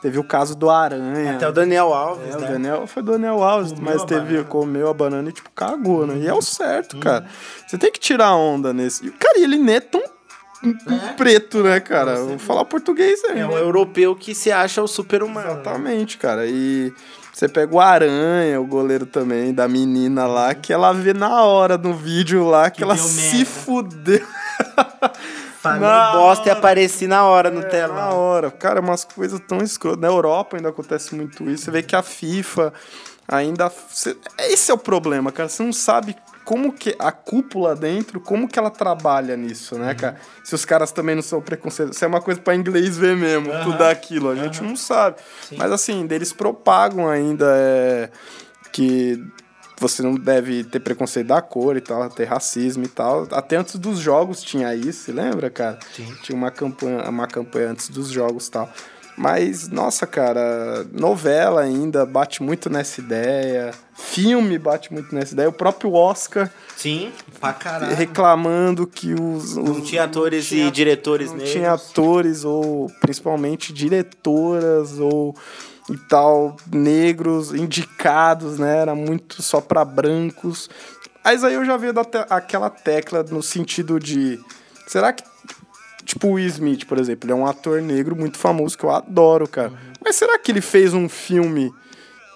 [0.00, 1.34] Teve o caso do Aranha.
[1.34, 2.46] Até o Daniel Alves, é, né?
[2.46, 4.44] O Daniel foi do Daniel Alves, comeu mas teve, banana.
[4.44, 6.18] comeu a banana e, tipo, cagou, né?
[6.18, 7.00] E é o certo, hum.
[7.00, 7.26] cara.
[7.66, 9.06] Você tem que tirar onda nesse.
[9.06, 11.12] E, cara, ele nem é tão é?
[11.16, 12.16] preto, né, cara?
[12.16, 13.40] Vou falar português aí.
[13.40, 15.50] É um europeu que se acha o super-humano.
[15.50, 16.46] Exatamente, cara.
[16.46, 16.92] E
[17.32, 21.78] você pega o Aranha, o goleiro também, da menina lá, que ela vê na hora
[21.78, 24.26] no vídeo lá que, que ela se fudeu.
[25.60, 25.80] Falei
[26.12, 27.96] bosta e apareci na hora no é, telão.
[27.96, 28.50] Na hora.
[28.50, 30.00] Cara, umas coisas tão escrotas.
[30.00, 31.64] Na Europa ainda acontece muito isso.
[31.64, 32.72] Você vê que a FIFA
[33.26, 33.70] ainda.
[34.38, 35.48] Esse é o problema, cara.
[35.48, 40.16] Você não sabe como que a cúpula dentro, como que ela trabalha nisso, né, cara?
[40.42, 41.96] Se os caras também não são preconceituosos.
[41.96, 43.64] Isso é uma coisa para inglês ver mesmo, uhum.
[43.64, 44.30] tudo aquilo.
[44.30, 44.68] A gente uhum.
[44.68, 45.16] não sabe.
[45.42, 45.56] Sim.
[45.58, 48.10] Mas assim, eles propagam ainda é,
[48.72, 49.22] que
[49.78, 53.26] você não deve ter preconceito da cor e tal, ter racismo e tal.
[53.30, 55.78] Até antes dos jogos tinha isso, lembra, cara?
[55.94, 56.12] Sim.
[56.22, 58.72] Tinha uma campanha, uma campanha antes dos jogos e tal.
[59.18, 63.72] Mas, nossa, cara, novela ainda bate muito nessa ideia.
[63.92, 65.48] Filme bate muito nessa ideia.
[65.48, 66.48] O próprio Oscar.
[66.76, 67.10] Sim,
[67.40, 67.96] pra caralho.
[67.96, 69.56] Reclamando que os.
[69.56, 75.00] os não tinha atores não tinha, e diretores não Não tinha atores, ou principalmente diretoras,
[75.00, 75.34] ou
[75.90, 78.78] e tal, negros, indicados, né?
[78.78, 80.68] Era muito só para brancos.
[81.24, 84.40] Mas aí eu já vejo te aquela tecla no sentido de.
[84.86, 85.22] Será que.
[86.04, 88.90] Tipo o Will Smith, por exemplo, ele é um ator negro muito famoso que eu
[88.90, 89.68] adoro, cara.
[89.68, 89.76] Uhum.
[90.02, 91.70] Mas será que ele fez um filme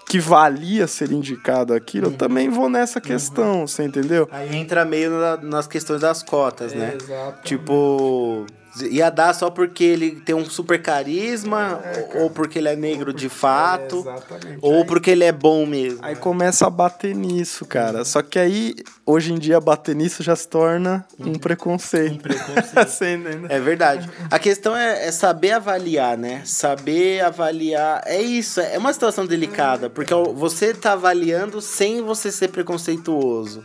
[0.07, 2.05] que valia ser indicado aquilo?
[2.05, 2.13] Uhum.
[2.13, 3.05] Eu também vou nessa uhum.
[3.05, 3.67] questão, uhum.
[3.67, 4.29] você entendeu?
[4.31, 6.97] Aí entra meio na, nas questões das cotas, é, né?
[7.01, 7.41] Exatamente.
[7.45, 8.45] Tipo
[8.81, 13.13] Ia dar só porque ele tem um super carisma, é, ou porque ele é negro
[13.13, 15.99] de fato, é, ou aí, porque ele é bom mesmo.
[16.01, 18.03] Aí começa a bater nisso, cara.
[18.03, 22.15] Só que aí, hoje em dia, bater nisso já se torna um preconceito.
[22.15, 23.45] Um preconceito.
[23.47, 24.09] é verdade.
[24.31, 26.41] A questão é, é, saber avaliar, né?
[26.43, 28.01] Saber avaliar.
[28.07, 33.63] É isso, é uma situação delicada, porque você tá avaliando sem você ser preconceituoso.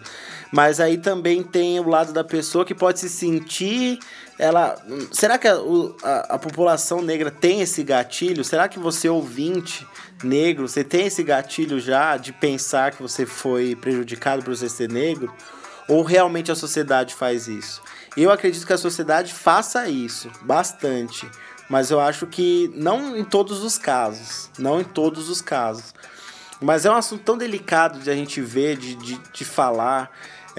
[0.52, 3.98] Mas aí também tem o lado da pessoa que pode se sentir
[4.39, 4.76] ela.
[5.11, 5.57] Será que a,
[6.03, 8.45] a, a população negra tem esse gatilho?
[8.45, 9.86] Será que você, ouvinte
[10.22, 14.91] negro, você tem esse gatilho já de pensar que você foi prejudicado por você ser
[14.91, 15.34] negro?
[15.89, 17.82] Ou realmente a sociedade faz isso?
[18.16, 21.28] Eu acredito que a sociedade faça isso bastante.
[21.68, 24.51] Mas eu acho que não em todos os casos.
[24.59, 25.95] Não em todos os casos.
[26.61, 30.11] Mas é um assunto tão delicado de a gente ver, de, de, de falar,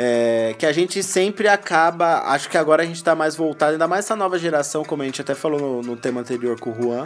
[0.01, 2.19] é, que a gente sempre acaba.
[2.27, 5.05] Acho que agora a gente tá mais voltado, ainda mais essa nova geração, como a
[5.05, 7.03] gente até falou no, no tema anterior com o Juan,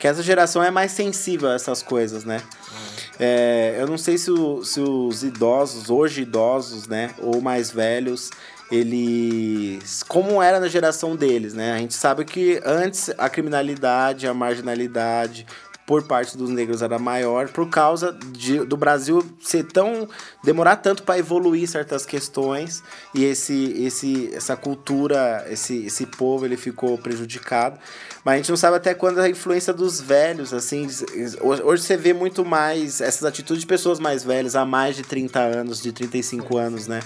[0.00, 2.42] que essa geração é mais sensível a essas coisas, né?
[3.20, 8.30] É, eu não sei se, o- se os idosos, hoje idosos, né, ou mais velhos,
[9.04, 10.02] eles.
[10.02, 11.72] Como era na geração deles, né?
[11.72, 15.46] A gente sabe que antes a criminalidade, a marginalidade
[15.86, 20.08] por parte dos negros era maior por causa de, do Brasil ser tão.
[20.42, 22.82] demorar tanto para evoluir certas questões
[23.14, 27.78] e esse, esse, essa cultura, esse, esse povo, ele ficou prejudicado.
[28.24, 30.86] Mas a gente não sabe até quando a influência dos velhos, assim.
[31.40, 35.02] Hoje hoje você vê muito mais essas atitudes de pessoas mais velhas, há mais de
[35.02, 37.00] 30 anos, de 35 anos, né?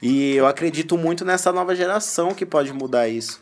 [0.00, 3.40] E eu acredito muito nessa nova geração que pode mudar isso.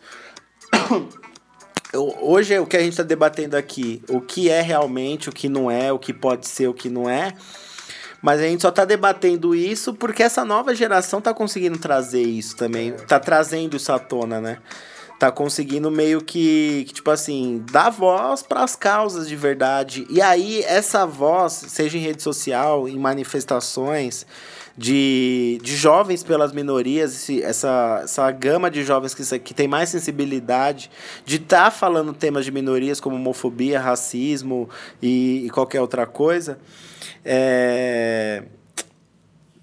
[1.97, 5.71] Hoje o que a gente está debatendo aqui, o que é realmente, o que não
[5.71, 7.33] é, o que pode ser, o que não é.
[8.21, 12.57] Mas a gente só tá debatendo isso porque essa nova geração tá conseguindo trazer isso
[12.57, 12.93] também.
[12.93, 14.59] Tá trazendo isso à tona, né?
[15.19, 20.07] Tá conseguindo meio que, que tipo assim, dar voz para as causas de verdade.
[20.09, 24.27] E aí, essa voz, seja em rede social, em manifestações
[24.77, 29.89] de, de jovens pelas minorias, esse, essa, essa gama de jovens que, que tem mais
[29.89, 30.91] sensibilidade
[31.25, 34.69] de estar falando temas de minorias como homofobia, racismo
[35.01, 36.59] e, e qualquer outra coisa.
[37.25, 38.43] É,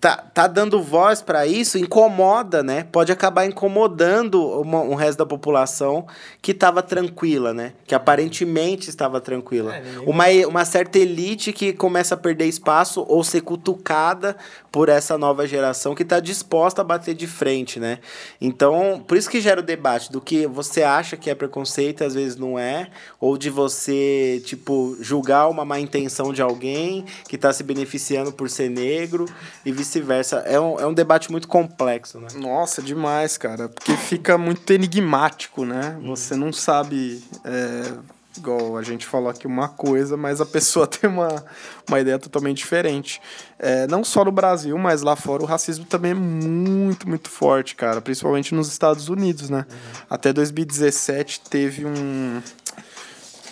[0.02, 2.88] tá, tá dando voz para isso, incomoda, né?
[2.92, 6.08] Pode acabar incomodando uma, um resto da população
[6.42, 7.74] que estava tranquila, né?
[7.86, 9.76] Que aparentemente estava tranquila.
[9.76, 14.36] É, uma, uma certa elite que começa a perder espaço ou ser cutucada
[14.72, 18.00] por essa nova geração que está disposta a bater de frente, né?
[18.40, 22.14] Então, por isso que gera o debate do que você acha que é preconceito às
[22.14, 27.52] vezes não é, ou de você, tipo, julgar uma má intenção de alguém que está
[27.52, 29.26] se beneficiando por ser negro
[29.66, 30.38] e vice-versa.
[30.46, 32.28] É um, é um debate muito complexo, né?
[32.36, 33.68] Nossa, demais, cara.
[33.68, 36.00] Porque fica muito enigmático, né?
[36.04, 37.22] Você não sabe.
[37.44, 41.44] é, igual a gente falou aqui uma coisa, mas a pessoa tem uma,
[41.88, 43.22] uma ideia totalmente diferente.
[43.60, 47.76] É, não só no Brasil, mas lá fora o racismo também é muito, muito forte,
[47.76, 48.02] cara.
[48.02, 49.66] Principalmente nos Estados Unidos, né?
[50.10, 52.42] Até 2017 teve um.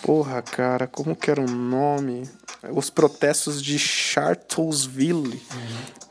[0.02, 2.28] Porra, cara, como que era o nome?
[2.72, 5.42] Os protestos de Charlottesville,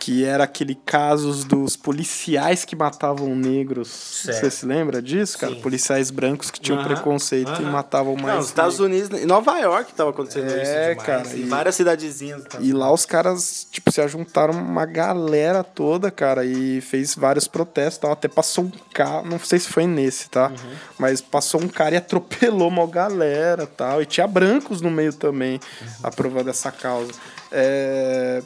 [0.10, 4.24] que era aquele casos dos policiais que matavam negros.
[4.26, 5.54] Você se lembra disso, cara?
[5.54, 5.62] Sim.
[5.62, 8.26] Policiais brancos que tinham preconceito e matavam mais.
[8.28, 10.72] Não, nos Estados Unidos, em Nova York estava acontecendo É, isso.
[10.90, 11.04] demais.
[11.04, 12.44] cara, Em e- várias cidadezinhas.
[12.46, 12.58] tá?
[12.60, 17.98] E lá os caras, tipo, se ajuntaram uma galera toda, cara, e fez vários protestos
[17.98, 18.12] e tal.
[18.12, 20.52] Até passou um carro, não sei se foi nesse, tá?
[20.98, 24.02] Mas passou um cara e atropelou uma galera tal.
[24.02, 25.60] E tinha brancos no meio também,
[26.02, 27.12] aprovando essa causa.
[27.52, 28.42] É,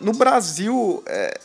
[0.00, 1.40] No Brasil, é,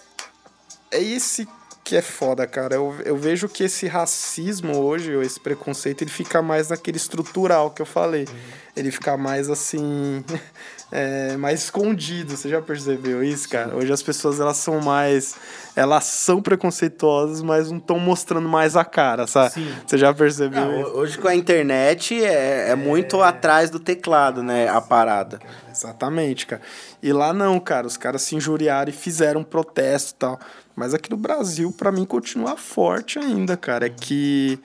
[0.91, 1.47] é esse
[1.83, 2.75] que é foda, cara.
[2.75, 7.71] Eu, eu vejo que esse racismo hoje, ou esse preconceito, ele fica mais naquele estrutural
[7.71, 8.27] que eu falei.
[8.75, 10.23] Ele fica mais assim.
[10.95, 12.37] é, mais escondido.
[12.37, 13.75] Você já percebeu isso, cara?
[13.75, 15.35] Hoje as pessoas elas são mais.
[15.75, 19.53] Elas são preconceituosas, mas não estão mostrando mais a cara, sabe?
[19.53, 19.73] Sim.
[19.87, 20.91] Você já percebeu Não, isso?
[20.91, 24.69] hoje com a internet é, é muito atrás do teclado, né?
[24.69, 25.39] A parada.
[25.71, 26.61] Exatamente, cara.
[27.01, 27.87] E lá não, cara.
[27.87, 30.39] Os caras se injuriaram e fizeram um protesto e tal.
[30.75, 33.87] Mas aqui no Brasil, pra mim, continua forte ainda, cara.
[33.87, 34.59] É que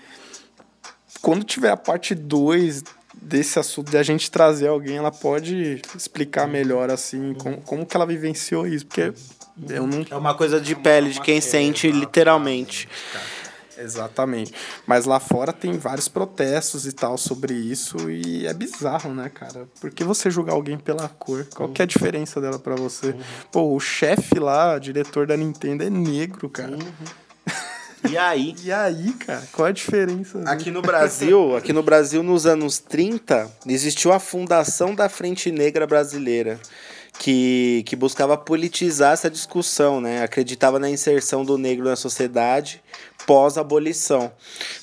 [1.23, 2.83] quando tiver a parte 2
[3.21, 7.97] desse assunto, de a gente trazer alguém, ela pode explicar melhor, assim, como, como que
[7.97, 8.87] ela vivenciou isso.
[8.87, 9.13] Porque
[9.69, 12.89] eu não É uma coisa de pele, de quem sente literalmente.
[13.77, 14.53] Exatamente.
[14.87, 19.69] Mas lá fora tem vários protestos e tal sobre isso e é bizarro, né, cara?
[19.81, 21.47] Por que você julgar alguém pela cor?
[21.55, 23.15] Qual que é a diferença dela pra você?
[23.53, 26.77] Pô, o chefe lá, diretor da Nintendo é negro, cara.
[28.09, 28.55] E aí?
[28.63, 30.39] E aí, cara, qual a diferença?
[30.39, 30.51] dele?
[30.51, 35.87] Aqui no Brasil, aqui no Brasil, nos anos 30, existiu a Fundação da Frente Negra
[35.87, 36.61] Brasileira,
[37.19, 40.23] que, que buscava politizar essa discussão, né?
[40.23, 42.83] Acreditava na inserção do negro na sociedade
[43.27, 44.33] pós-abolição.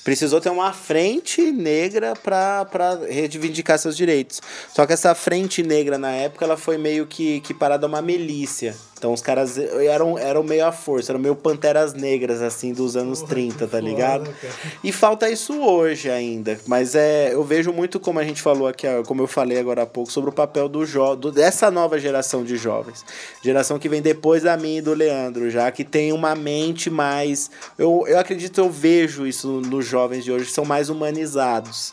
[0.04, 4.40] Precisou ter uma frente negra para reivindicar seus direitos.
[4.72, 8.00] Só que essa frente negra, na época, ela foi meio que, que parada a uma
[8.00, 8.76] milícia.
[8.98, 13.20] Então os caras eram, eram meio à força, eram meio panteras negras, assim, dos anos
[13.20, 14.24] Porra, 30, tá ligado?
[14.24, 14.48] Foda,
[14.82, 16.58] e falta isso hoje ainda.
[16.66, 19.86] Mas é, eu vejo muito, como a gente falou aqui, como eu falei agora há
[19.86, 23.04] pouco, sobre o papel do jo do, dessa nova geração de jovens.
[23.42, 27.50] Geração que vem depois da minha e do Leandro, já que tem uma mente mais.
[27.76, 31.92] Eu, eu acredito, eu vejo isso nos jovens de hoje, que são mais humanizados.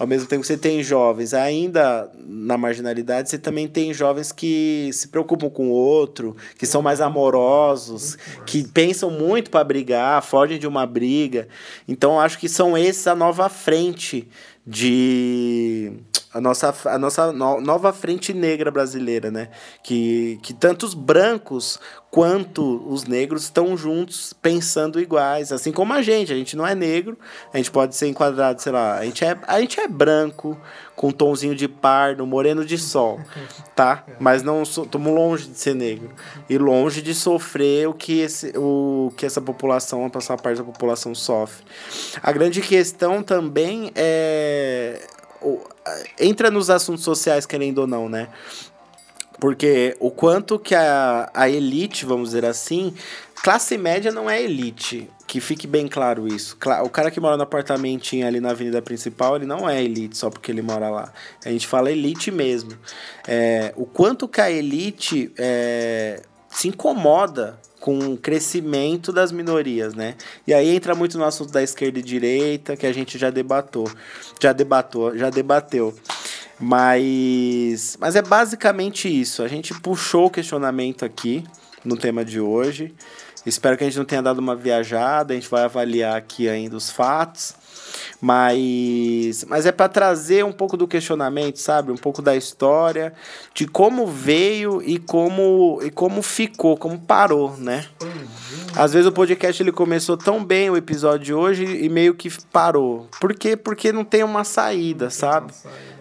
[0.00, 4.88] Ao mesmo tempo que você tem jovens ainda na marginalidade, você também tem jovens que
[4.94, 10.58] se preocupam com o outro, que são mais amorosos, que pensam muito para brigar, fogem
[10.58, 11.48] de uma briga.
[11.86, 14.26] Então acho que são esses a nova frente
[14.66, 15.92] de
[16.32, 19.48] a nossa, a nossa no, nova frente negra brasileira, né?
[19.82, 21.78] Que, que tanto os brancos
[22.08, 26.32] quanto os negros estão juntos pensando iguais, assim como a gente.
[26.32, 27.18] A gente não é negro,
[27.52, 30.56] a gente pode ser enquadrado, sei lá, a gente é, a gente é branco,
[30.94, 33.18] com um tomzinho de pardo, moreno de sol,
[33.74, 34.04] tá?
[34.20, 36.10] Mas não estamos longe de ser negro
[36.48, 40.64] e longe de sofrer o que, esse, o que essa população, a passar parte da
[40.64, 41.64] população sofre.
[42.22, 45.00] A grande questão também é
[46.18, 48.28] entra nos assuntos sociais, querendo ou não, né?
[49.40, 52.94] Porque o quanto que a, a elite, vamos dizer assim,
[53.42, 55.08] classe média não é elite.
[55.26, 56.58] Que fique bem claro isso.
[56.84, 60.28] O cara que mora no apartamentinho ali na avenida principal, ele não é elite só
[60.28, 61.12] porque ele mora lá.
[61.44, 62.72] A gente fala elite mesmo.
[63.26, 66.20] É, o quanto que a elite é,
[66.50, 70.14] se incomoda com o crescimento das minorias, né?
[70.46, 73.90] E aí entra muito no assunto da esquerda e direita, que a gente já debatou,
[74.40, 75.94] já debatou, já debateu.
[76.60, 79.42] Mas, mas é basicamente isso.
[79.42, 81.42] A gente puxou o questionamento aqui
[81.82, 82.94] no tema de hoje.
[83.46, 85.32] Espero que a gente não tenha dado uma viajada.
[85.32, 87.54] A gente vai avaliar aqui ainda os fatos.
[88.20, 91.90] Mas, mas é para trazer um pouco do questionamento, sabe?
[91.90, 93.12] Um pouco da história,
[93.54, 97.86] de como veio e como, e como ficou, como parou, né?
[98.76, 102.30] Às vezes o podcast ele começou tão bem o episódio de hoje e meio que
[102.52, 103.08] parou.
[103.20, 103.56] Por quê?
[103.56, 105.52] Porque não tem uma saída, sabe?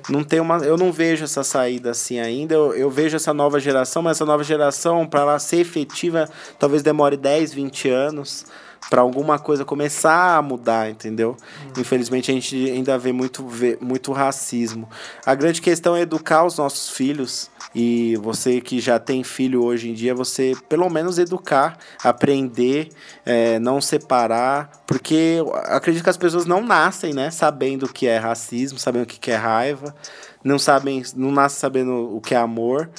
[0.08, 2.56] Não tem uma, eu não vejo essa saída assim ainda.
[2.56, 6.82] Eu, eu vejo essa nova geração, mas essa nova geração, para ela ser efetiva, talvez
[6.84, 8.46] demore 10, 20 anos
[8.90, 11.30] para alguma coisa começar a mudar, entendeu?
[11.30, 11.82] Uhum.
[11.82, 14.90] Infelizmente a gente ainda vê muito, vê muito racismo.
[15.26, 19.90] A grande questão é educar os nossos filhos e você que já tem filho hoje
[19.90, 22.90] em dia, você pelo menos educar, aprender,
[23.26, 28.18] é, não separar, porque acredito que as pessoas não nascem, né, sabendo o que é
[28.18, 29.96] racismo, sabendo o que é raiva,
[30.44, 32.90] não sabem, não nascem sabendo o que é amor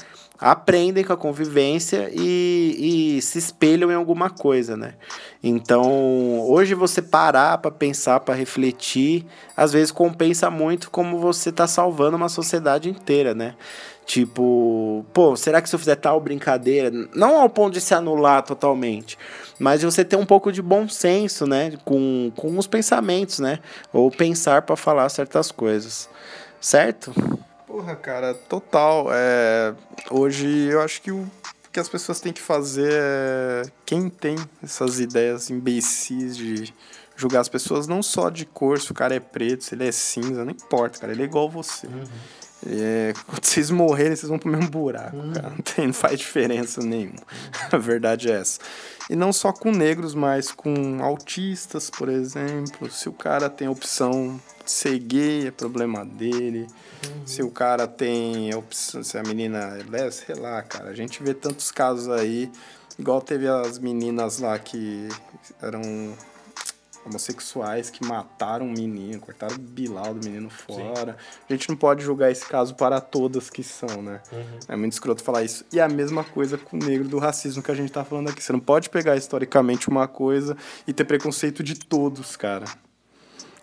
[0.41, 4.95] aprendem com a convivência e, e se espelham em alguma coisa, né?
[5.43, 9.26] Então, hoje você parar para pensar, para refletir,
[9.57, 13.55] às vezes compensa muito como você tá salvando uma sociedade inteira, né?
[14.07, 18.43] Tipo, pô, será que se eu fizer tal brincadeira, não ao ponto de se anular
[18.43, 19.16] totalmente,
[19.59, 23.61] mas você ter um pouco de bom senso, né, com, com os pensamentos, né?
[23.93, 26.09] Ou pensar para falar certas coisas.
[26.61, 27.12] Certo?
[27.70, 29.06] Porra, cara, total.
[29.12, 29.72] É,
[30.10, 31.24] hoje eu acho que o
[31.72, 33.62] que as pessoas têm que fazer é.
[33.86, 36.74] Quem tem essas ideias imbecis de
[37.14, 39.92] julgar as pessoas não só de cor, se o cara é preto, se ele é
[39.92, 41.86] cinza, não importa, cara, ele é igual você.
[41.86, 42.02] Uhum.
[42.66, 45.32] É, quando vocês morrerem, vocês vão pro mesmo buraco, uhum.
[45.32, 45.50] cara.
[45.50, 47.20] Não, tem, não faz diferença nenhuma.
[47.72, 48.58] A verdade é essa.
[49.08, 52.90] E não só com negros, mas com autistas, por exemplo.
[52.90, 56.66] Se o cara tem a opção de ser gay, é problema dele.
[57.06, 57.26] Uhum.
[57.26, 60.90] Se o cara tem opção, se a menina é sei lá, cara.
[60.90, 62.50] A gente vê tantos casos aí.
[62.98, 65.08] Igual teve as meninas lá que
[65.62, 65.80] eram
[67.05, 71.12] homossexuais que mataram um menino, cortaram o bilau do menino fora.
[71.12, 71.44] Sim.
[71.48, 74.20] A gente não pode julgar esse caso para todas que são, né?
[74.32, 74.59] Uhum.
[74.68, 75.64] É muito escroto falar isso.
[75.72, 78.42] E a mesma coisa com o negro do racismo que a gente tá falando aqui.
[78.42, 82.66] Você não pode pegar historicamente uma coisa e ter preconceito de todos, cara.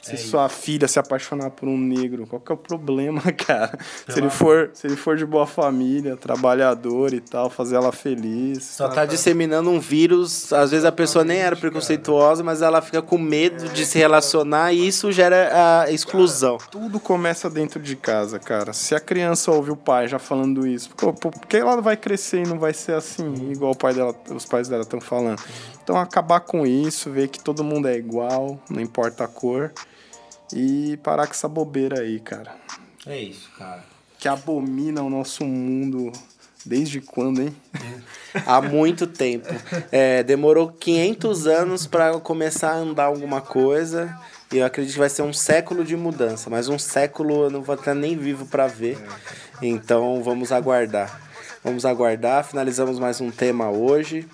[0.07, 3.77] Se é sua filha se apaixonar por um negro, qual que é o problema, cara?
[4.07, 8.63] Se ele, for, se ele for de boa família, trabalhador e tal, fazer ela feliz.
[8.63, 13.01] Só tá disseminando um vírus, às vezes a pessoa nem era preconceituosa, mas ela fica
[13.01, 16.57] com medo de se relacionar e isso gera a exclusão.
[16.57, 18.73] Cara, tudo começa dentro de casa, cara.
[18.73, 22.59] Se a criança ouve o pai já falando isso, porque ela vai crescer e não
[22.59, 25.41] vai ser assim, igual o pai dela, os pais dela estão falando.
[25.83, 29.71] Então acabar com isso, ver que todo mundo é igual, não importa a cor
[30.53, 32.55] e parar com essa bobeira aí, cara.
[33.05, 33.83] É isso, cara.
[34.19, 36.11] Que abomina o nosso mundo
[36.65, 37.55] desde quando, hein?
[38.45, 39.47] Há muito tempo.
[39.91, 44.15] É, demorou 500 anos para começar a andar alguma coisa.
[44.51, 46.49] E eu acredito que vai ser um século de mudança.
[46.49, 48.97] Mas um século eu não vou estar nem vivo para ver.
[49.61, 51.21] Então vamos aguardar.
[51.63, 52.43] Vamos aguardar.
[52.43, 54.27] Finalizamos mais um tema hoje.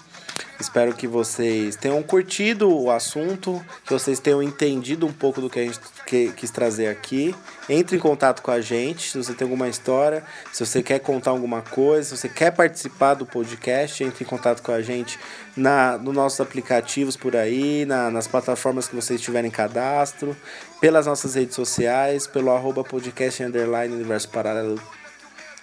[0.60, 5.60] Espero que vocês tenham curtido o assunto, que vocês tenham entendido um pouco do que
[5.60, 5.80] a gente
[6.14, 7.36] que, quis trazer aqui.
[7.68, 11.32] Entre em contato com a gente se você tem alguma história, se você quer contar
[11.32, 15.20] alguma coisa, se você quer participar do podcast, entre em contato com a gente
[15.58, 20.38] na, nos nossos aplicativos por aí, na, nas plataformas que vocês tiverem cadastro,
[20.80, 24.80] pelas nossas redes sociais, pelo arroba podcast underline universo paralelo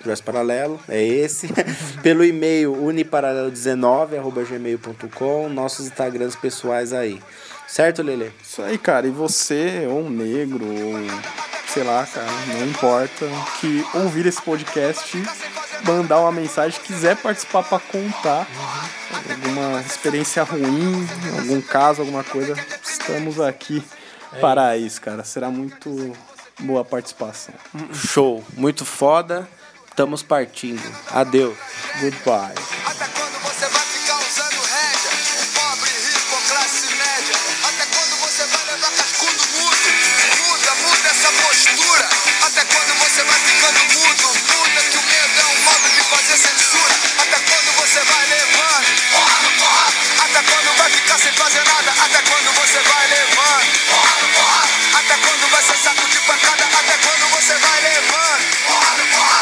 [0.00, 1.50] Universo Paralelo, é esse.
[2.02, 7.20] Pelo e-mail uniparalelo19.gmail.com, nossos Instagrams pessoais aí.
[7.70, 8.32] Certo, Lele?
[8.42, 9.06] Isso aí, cara.
[9.06, 10.94] E você, ou um negro, ou
[11.68, 13.26] sei lá, cara, não importa,
[13.60, 15.16] que ouvir esse podcast,
[15.84, 18.44] mandar uma mensagem, quiser participar para contar
[19.30, 21.08] alguma experiência ruim,
[21.38, 23.80] algum caso, alguma coisa, estamos aqui
[24.32, 25.22] é para isso, cara.
[25.22, 26.12] Será muito
[26.58, 27.54] boa a participação.
[27.92, 29.48] Show, muito foda.
[29.88, 30.82] Estamos partindo.
[31.12, 31.56] Adeus.
[32.00, 32.54] Goodbye.